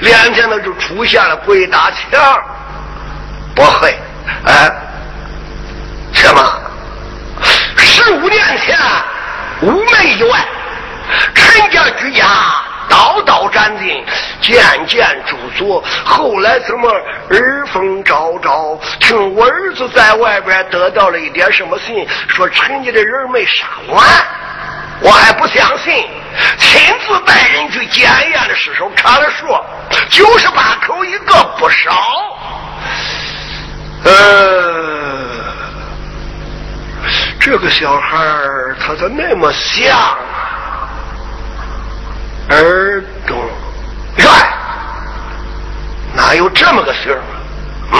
[0.00, 2.42] 两天呢就出现了鬼打墙，
[3.54, 3.96] 不会，
[4.46, 4.68] 哎，
[6.12, 6.60] 什么？
[7.76, 8.76] 十五年前，
[9.62, 10.44] 五门以外，
[11.32, 12.24] 陈家居家。
[12.86, 13.74] 刀刀斩
[14.44, 15.82] 尽，件件铸作。
[16.04, 16.90] 后来怎么
[17.30, 18.78] 耳风昭昭？
[19.00, 24.04] 听我儿子在外边得到了一点什么信，说陈家的人没杀完。
[25.00, 26.06] 我还不相信，
[26.58, 29.46] 亲自带人去检验的时候查了数，
[30.10, 31.90] 九十八口一个不少。
[34.04, 34.12] 呃，
[37.40, 38.18] 这个小孩
[38.78, 40.18] 他咋那么像啊？
[42.50, 43.36] 耳朵
[46.34, 47.22] 还有这么个事儿？
[47.92, 47.98] 嗯，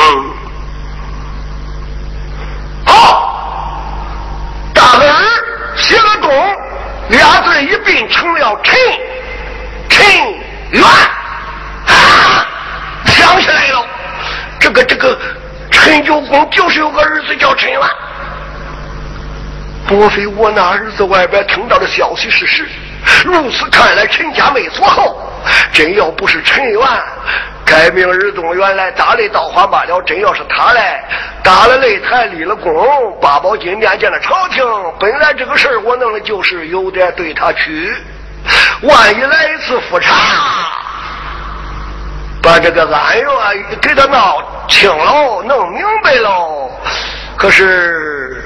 [2.84, 3.38] 好，
[4.74, 5.22] 大个儿
[5.76, 6.32] 写个东，
[7.10, 8.76] 俩字一并成了陈
[9.88, 10.04] 陈
[10.72, 10.82] 元
[11.86, 12.44] 啊！
[13.06, 13.86] 想起来了，
[14.58, 15.16] 这个这个
[15.70, 17.80] 陈九公就是有个儿子叫陈元。
[19.88, 22.68] 莫非我那儿子外边听到的消息是实？
[23.24, 25.14] 如此看来，陈家没做好，
[25.72, 26.80] 真要不是陈元，
[27.64, 30.00] 改明日东原来打擂倒花罢了。
[30.02, 31.02] 真要是他来
[31.42, 32.72] 打了擂台立了功，
[33.20, 34.64] 八宝金殿见了朝廷，
[34.98, 37.94] 本来这个事儿我弄的就是有点对他屈。
[38.82, 40.14] 万一来一次复查，
[42.42, 43.28] 把这个案源
[43.80, 46.70] 给他闹清喽，弄明白喽。
[47.36, 48.42] 可是。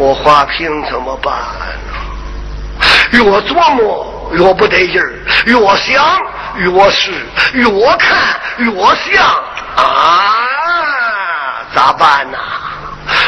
[0.00, 1.66] 我花瓶怎么办呢？
[3.10, 5.12] 越琢磨越不得劲儿，
[5.46, 6.20] 越想
[6.56, 7.12] 越是，
[7.52, 7.64] 越
[7.96, 9.24] 看越像
[9.76, 10.34] 啊！
[11.74, 12.38] 咋办呐？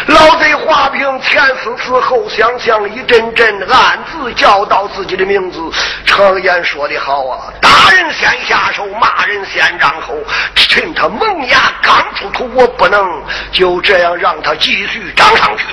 [0.09, 5.59] 老贼花瓶前思思后想想，一阵阵暗自叫道自己的名字。
[6.05, 10.15] 常言说的好啊，打人先下手，骂人先张口。
[10.55, 13.23] 趁他萌芽刚出头，我不能
[13.53, 15.65] 就这样让他继续长上去。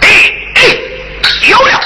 [0.00, 0.08] 哎
[0.56, 0.62] 哎
[1.48, 1.80] 有了，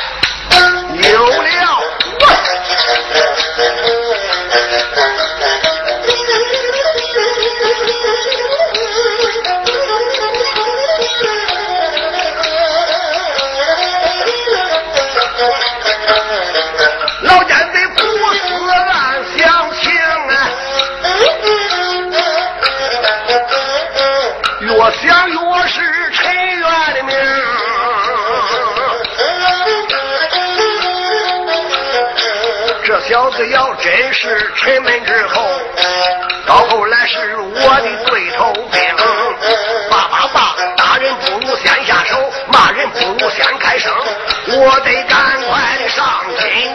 [33.16, 35.42] 小子要真是沉闷之后，
[36.46, 38.78] 到后来是我的对头兵。
[39.88, 43.90] 爸爸爸，打人不如先下手，骂人不如先开声。
[44.48, 46.04] 我得赶快上
[46.38, 46.65] 京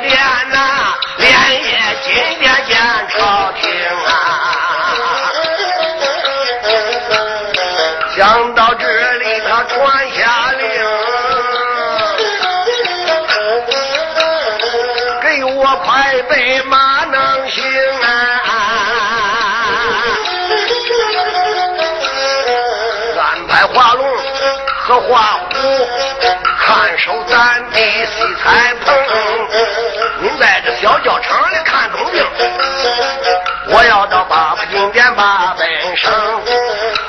[27.81, 28.95] 西彩棚，
[30.19, 32.23] 你在这小教场里看东兵，
[33.67, 35.67] 我要到八宝金殿把本
[35.97, 36.11] 生。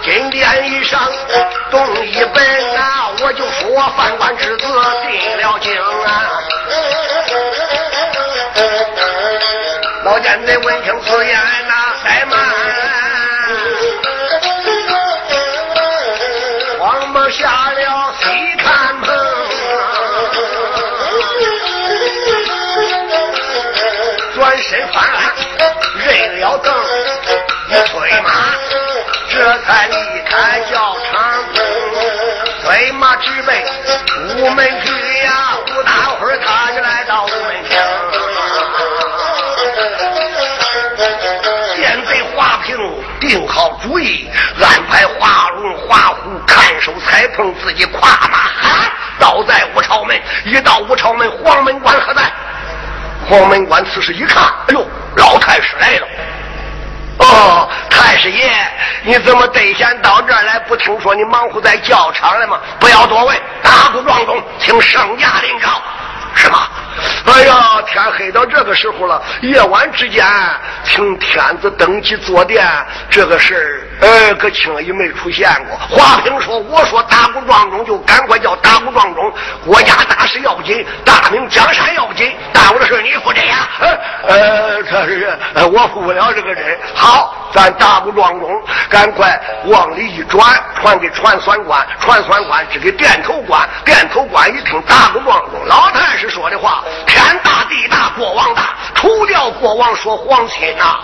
[0.03, 1.01] 金殿一上
[1.71, 2.43] 动一本
[2.77, 6.41] 啊，我就说犯官之子定了经啊。
[10.05, 12.39] 老奸贼闻听此言呐，怠慢，
[24.93, 25.33] 翻案，
[26.05, 26.75] 认了灯，
[27.69, 28.31] 一催马，
[29.31, 29.95] 这才离
[30.27, 31.45] 开教场，
[32.63, 33.57] 催马直奔
[34.37, 34.93] 午门去
[35.25, 35.57] 呀。
[35.67, 37.79] 不大会儿，他就来到午门厅。
[43.21, 44.29] 定好主意，
[44.61, 48.51] 安排华龙、华虎看守彩棚，自己跨马
[49.19, 50.21] 倒在武朝门。
[50.45, 52.23] 一到武朝门，黄门关何在？
[53.33, 56.07] 黄门关此时一看，哎呦，老太师来了！
[57.17, 58.53] 哦，太师爷，
[59.05, 60.59] 你怎么得闲到这儿来？
[60.59, 62.61] 不听说你忙活在教场了吗？
[62.79, 65.81] 不要多问，大鼓庄中，请圣驾临朝。
[66.35, 66.69] 是吗？
[67.25, 70.27] 哎呀，天黑到这个时候了，夜晚之间
[70.85, 72.67] 请天子登基坐殿，
[73.09, 75.79] 这个事儿，呃，可轻易没出现过。
[75.97, 79.33] 华平说：“我说打鼓庄中就赶快叫打鼓庄中，
[79.65, 83.69] 国家大事要紧，大明江山要紧，耽误的事你负责呀？”
[84.27, 86.77] 呃，他是呃我负不了这个人。
[86.97, 88.51] 好，咱打鼓庄中
[88.89, 90.45] 赶快往里一转，
[90.75, 100.99] 传给传算官，传算官只给殿头官，殿头官一听打鼓庄中，老太师说的话，天大地大，国王大，除掉国王说皇亲呐。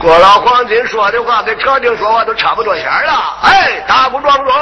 [0.00, 3.36] 郭老黄金说的话跟朝廷说话都差不多钱了。
[3.42, 4.52] 哎，打鼓撞钟，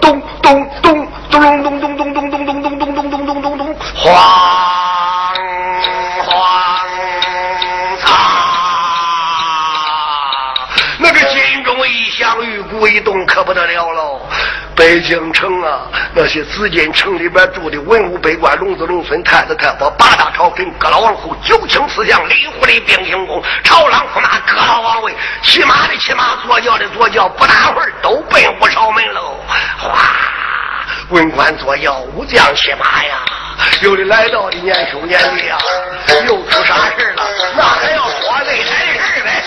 [0.00, 4.48] 咚咚咚咚咚咚咚咚咚咚咚咚咚咚咚咚咚咚，哗。
[12.18, 14.07] 响玉鼓一动，可不得了喽！
[14.78, 25.12] 北京城啊，那些紫禁城里边住的文武百官、龙子龙孙、太子太保、八大朝臣、各老王后、九卿四相、李虎的兵行宫、朝郎驸马、各老王位，
[25.42, 29.34] 骑马的骑马，坐轿的坐轿，不大会儿都奔武朝门喽！
[29.78, 29.98] 哗，
[31.08, 33.18] 文官坐轿，武将骑马呀！
[33.82, 35.58] 有的来到的年兄年弟呀，
[36.28, 37.24] 又出啥事了？
[37.56, 39.42] 那还要说擂台的事呗？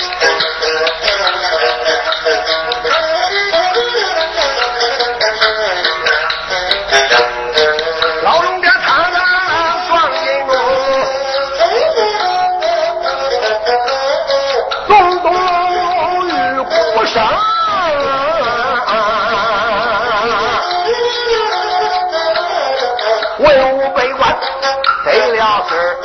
[25.68, 25.97] 事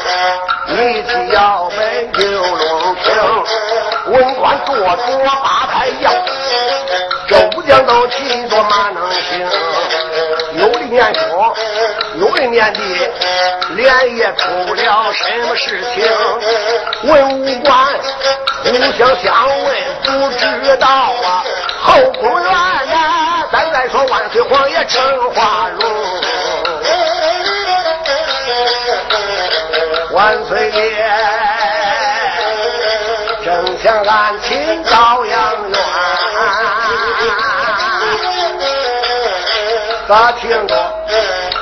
[0.68, 3.04] 一起要奔九龙亭，
[4.12, 4.84] 文官坐坐
[5.42, 6.11] 八抬轿，
[7.28, 9.48] 周将都骑着马能行。
[10.59, 11.54] 有的年兄，
[12.18, 12.80] 有的年弟，
[13.70, 17.11] 连夜出了什么事情？
[17.11, 17.74] 文武官
[18.64, 21.44] 互相相问，不知道啊。
[21.82, 25.88] 后宫院啊，咱再说万岁皇爷陈化龙，
[30.16, 31.04] 万岁爷
[33.44, 35.78] 正想安亲朝阳院。
[40.08, 40.74] 咋听着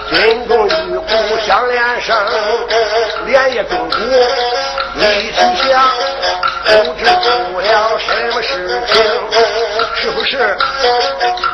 [0.08, 2.16] 金钟玉鼓响连声，
[3.26, 3.96] 连夜钟鼓
[5.00, 5.90] 一起响，
[6.64, 9.02] 不知出了什么事情？
[9.96, 10.56] 是不是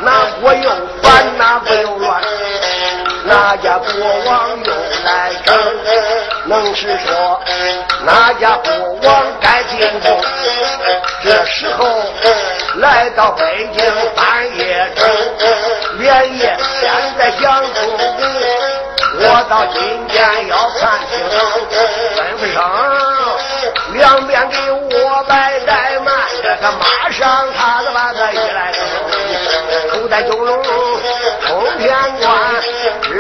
[0.02, 0.70] 那国又
[1.02, 2.20] 反，那国又乱？
[3.24, 3.90] 哪家国
[4.26, 4.72] 王又
[5.04, 5.56] 来争？
[6.50, 7.40] 能是说
[8.04, 8.72] 哪家国
[9.04, 10.20] 王该进宫？
[11.22, 11.86] 这时候
[12.78, 13.84] 来到北京
[14.16, 15.08] 半夜城，
[16.00, 18.02] 连夜现在想出宫，
[19.20, 21.22] 我到今天要看清，
[22.16, 22.58] 吩咐声
[23.92, 28.72] 两边给我摆怠慢，这个马上他的把他一来
[29.92, 30.60] 头戴九龙，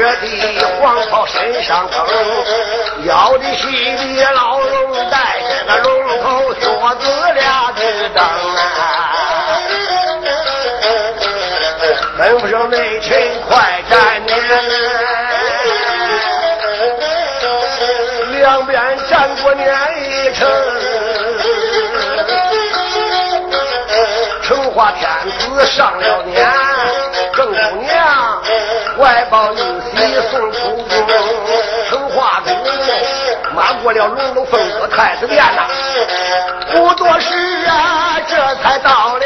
[0.00, 2.02] 热地黄袍身上疼，
[3.04, 5.36] 腰的细的老龙带
[5.68, 9.52] 这个龙头锁子俩只蹬啊，
[12.18, 13.12] 吩咐声内臣
[13.46, 14.09] 快站
[33.92, 35.62] 了龙楼凤阁太子殿呐，
[36.72, 37.34] 不多时
[37.66, 39.19] 啊，这才到。